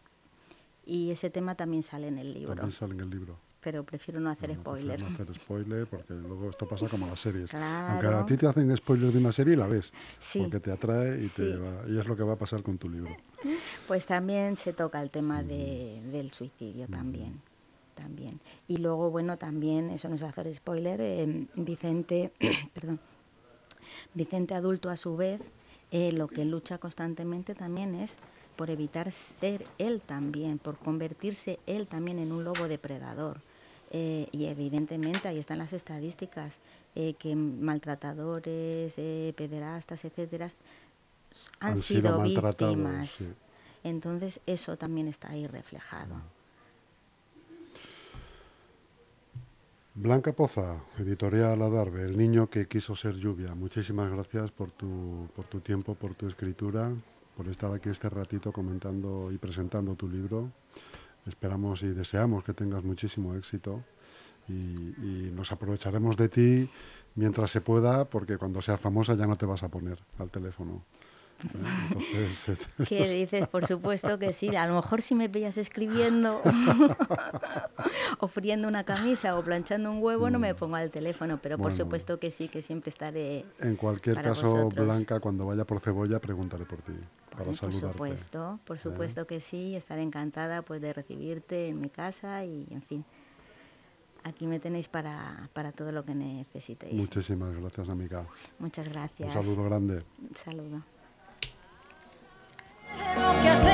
Y 0.87 1.11
ese 1.11 1.29
tema 1.31 1.55
también 1.57 1.83
sale 1.83 2.09
en 2.09 2.17
el 2.19 2.33
libro. 2.33 2.55
También 2.55 2.73
sale 2.73 2.95
en 2.95 3.01
el 3.01 3.11
libro. 3.11 3.37
Pero 3.61 3.83
prefiero 3.83 4.21
no 4.21 4.31
hacer 4.31 4.51
No, 4.51 4.55
no, 4.55 4.61
spoiler. 4.63 5.01
No 5.01 5.07
hacer 5.09 5.35
spoiler 5.35 5.87
porque 5.89 6.15
luego 6.15 6.51
esto 6.51 6.69
pasa 6.69 6.89
como 6.89 7.07
las 7.09 7.21
series. 7.21 7.51
Claro. 7.51 7.93
Aunque 7.93 8.07
a 8.07 8.25
ti 8.27 8.37
te 8.37 8.47
hacen 8.47 8.75
spoilers 8.77 9.13
de 9.13 9.19
una 9.19 9.33
serie 9.33 9.57
la 9.57 9.67
ves. 9.67 9.93
Sí. 10.21 10.39
Porque 10.43 10.61
te 10.61 10.71
atrae 10.71 11.25
y, 11.25 11.29
te 11.29 11.57
va- 11.57 11.83
y 11.89 11.99
es 11.99 12.07
lo 12.07 12.17
que 12.17 12.23
va 12.23 12.35
a 12.35 12.39
pasar 12.39 12.63
con 12.63 12.79
tu 12.79 12.89
libro. 12.89 13.11
Pues 13.89 14.07
también 14.07 14.55
se 14.55 14.73
toca 14.73 15.03
el 15.03 15.11
tema 15.11 15.43
de- 15.43 16.01
del 16.13 16.31
suicidio 16.31 16.87
también. 16.87 17.41
También. 17.97 18.39
Y 18.69 18.77
luego, 18.77 19.11
bueno, 19.11 19.37
también, 19.39 19.91
eso 19.91 20.09
no 20.09 20.15
es 20.15 20.23
hacer 20.23 20.55
spoiler, 20.55 21.01
eh, 21.01 21.47
Vicente, 21.57 22.31
perdón, 22.75 23.01
Vicente 24.15 24.55
adulto 24.55 24.91
a 24.91 24.97
su 24.97 25.17
vez, 25.17 25.41
eh, 25.97 26.13
lo 26.13 26.29
que 26.29 26.45
lucha 26.45 26.77
constantemente 26.77 27.55
también 27.55 27.95
es 27.95 28.19
por 28.55 28.69
evitar 28.69 29.11
ser 29.13 29.65
él 29.79 30.03
también, 30.05 30.59
por 30.59 30.77
convertirse 30.77 31.59
él 31.67 31.87
también 31.87 32.19
en 32.19 32.33
un 32.33 32.45
lobo 32.45 32.69
depredador. 32.69 33.41
Eh, 33.93 34.29
y 34.31 34.45
evidentemente 34.45 35.27
ahí 35.27 35.39
están 35.39 35.57
las 35.57 35.73
estadísticas, 35.73 36.59
eh, 36.95 37.15
que 37.15 37.35
maltratadores, 37.35 38.93
eh, 38.99 39.33
pederastas, 39.37 40.05
etcétera, 40.05 40.51
han, 41.61 41.71
Han 41.71 41.77
sido 41.79 42.21
víctimas. 42.21 43.11
sí. 43.11 43.33
Entonces 43.83 44.41
eso 44.45 44.77
también 44.77 45.09
está 45.09 45.31
ahí 45.31 45.47
reflejado. 45.47 46.17
Blanca 49.99 50.35
Poza, 50.35 50.77
editorial 50.99 51.63
Adarve, 51.63 52.03
El 52.03 52.19
niño 52.19 52.51
que 52.51 52.69
quiso 52.69 52.95
ser 52.95 53.15
lluvia. 53.15 53.55
Muchísimas 53.55 54.11
gracias 54.11 54.51
por 54.51 54.71
tu, 54.71 55.27
por 55.35 55.47
tu 55.47 55.61
tiempo, 55.61 55.95
por 55.95 56.15
tu 56.15 56.29
escritura, 56.29 56.93
por 57.35 57.49
estar 57.49 57.73
aquí 57.73 57.89
este 57.89 58.11
ratito 58.11 58.53
comentando 58.53 59.33
y 59.33 59.39
presentando 59.39 59.95
tu 59.95 60.07
libro. 60.07 60.53
Esperamos 61.27 61.83
y 61.83 61.89
deseamos 61.89 62.45
que 62.45 62.53
tengas 62.53 62.85
muchísimo 62.85 63.35
éxito 63.37 63.83
y, 64.49 64.53
y 64.53 65.33
nos 65.35 65.51
aprovecharemos 65.51 66.19
de 66.19 66.29
ti 66.29 66.69
mientras 67.15 67.51
se 67.51 67.63
pueda, 67.63 68.05
porque 68.05 68.37
cuando 68.37 68.61
seas 68.61 68.79
famosa 68.79 69.15
ya 69.15 69.27
no 69.27 69.37
te 69.37 69.47
vas 69.47 69.63
a 69.63 69.71
poner 69.71 69.99
al 70.19 70.29
teléfono. 70.29 70.83
¿Eh? 71.45 72.29
Entonces, 72.29 72.59
¿Qué 72.89 73.09
dices? 73.25 73.47
Por 73.49 73.67
supuesto 73.67 74.19
que 74.19 74.33
sí. 74.33 74.55
A 74.57 74.67
lo 74.67 74.75
mejor 74.75 75.03
si 75.03 75.15
me 75.15 75.29
pillas 75.29 75.59
escribiendo 75.59 76.41
o 78.21 78.29
friendo 78.29 78.69
una 78.69 78.85
camisa 78.85 79.37
o 79.39 79.43
planchando 79.45 79.91
un 79.91 80.03
huevo 80.03 80.31
no 80.31 80.39
me 80.39 80.55
pongo 80.55 80.77
al 80.77 80.91
teléfono, 80.91 81.39
pero 81.41 81.59
por 81.59 81.73
Mm. 81.73 81.77
Supuesto 81.77 82.19
que 82.19 82.31
sí, 82.31 82.49
que 82.49 82.63
siempre 82.63 82.89
estaré 82.91 83.45
en 83.61 83.77
cualquier 83.77 84.17
para 84.17 84.31
caso, 84.31 84.51
vosotros. 84.51 84.87
Blanca, 84.87 85.21
cuando 85.21 85.45
vaya 85.47 85.65
por 85.67 85.79
cebolla, 85.81 86.19
preguntaré 86.21 86.65
por 86.65 86.81
ti, 86.81 86.93
para 87.31 87.45
Bueno, 87.45 87.59
por 87.61 87.73
supuesto, 87.75 88.61
por 88.65 88.79
supuesto 88.79 89.27
que 89.27 89.41
sí, 89.41 89.77
estaré 89.77 90.03
encantada 90.03 90.63
pues 90.63 90.81
de 90.81 90.93
recibirte 90.95 91.69
en 91.69 91.81
mi 91.81 91.91
casa 91.91 92.45
y 92.45 92.67
en 92.71 92.83
fin. 92.83 93.05
Aquí 94.25 94.47
me 94.49 94.59
tenéis 94.59 94.89
para, 94.89 95.49
para 95.53 95.71
todo 95.71 95.93
lo 95.93 96.05
que 96.05 96.15
necesitéis. 96.15 96.95
Muchísimas 96.95 97.55
gracias, 97.55 97.89
amiga. 97.89 98.27
Muchas 98.59 98.89
gracias. 98.89 99.37
Un 99.37 99.43
saludo 99.43 99.65
grande. 99.65 100.03
Un 100.19 100.35
saludo. 100.35 100.83
Rock, 102.95 103.45
yes. 103.45 103.66